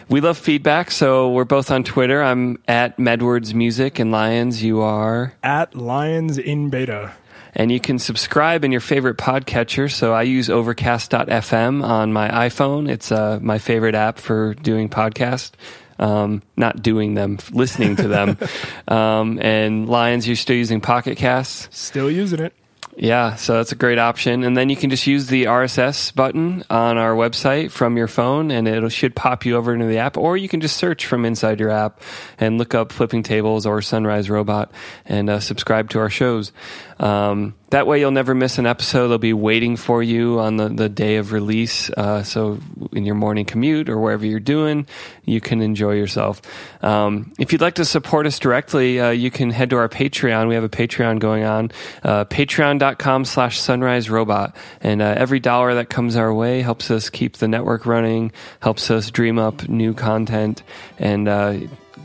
[0.09, 2.23] we love feedback, so we're both on Twitter.
[2.23, 5.33] I'm at Medwards Music, and Lions, you are.
[5.43, 7.13] At Lions in beta.
[7.55, 9.91] And you can subscribe in your favorite podcatcher.
[9.91, 12.91] So I use overcast.fm on my iPhone.
[12.91, 15.53] It's uh, my favorite app for doing podcasts.
[15.97, 18.37] Um, not doing them, listening to them.
[18.89, 21.69] um, and Lions, you're still using Pocket Casts.
[21.71, 22.53] Still using it.
[22.97, 24.45] Yeah, so that's a great option.
[24.45, 28.51] And then you can just use the RSS button on our website from your phone,
[28.51, 30.17] and it should pop you over into the app.
[30.17, 32.01] Or you can just search from inside your app
[32.39, 34.71] and look up Flipping Tables or Sunrise Robot
[35.05, 36.53] and uh, subscribe to our shows.
[36.99, 39.09] Um, that way, you'll never miss an episode.
[39.09, 41.91] They'll be waiting for you on the, the day of release.
[41.91, 42.61] Uh, so,
[42.93, 44.87] in your morning commute or wherever you're doing,
[45.25, 46.41] you can enjoy yourself.
[46.85, 50.49] Um, if you'd like to support us directly, uh, you can head to our Patreon.
[50.49, 51.73] We have a Patreon going on,
[52.05, 54.57] uh, patreon.com slash sunrise robot.
[54.81, 58.31] And uh, every dollar that comes our way helps us keep the network running,
[58.61, 60.63] helps us dream up new content,
[60.99, 61.59] and uh,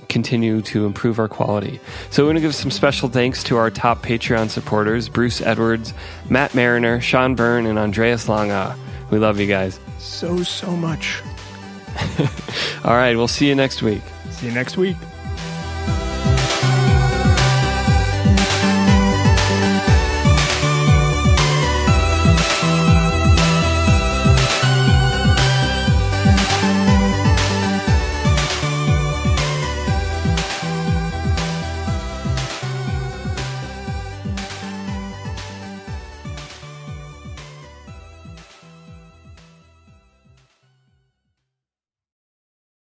[0.09, 1.79] continue to improve our quality.
[2.09, 5.93] So, we want to give some special thanks to our top Patreon supporters Bruce Edwards,
[6.29, 8.75] Matt Mariner, Sean Byrne, and Andreas Longa.
[9.11, 9.79] We love you guys.
[9.97, 11.21] So, so much.
[12.83, 14.01] All right, we'll see you next week.
[14.31, 14.97] See you next week.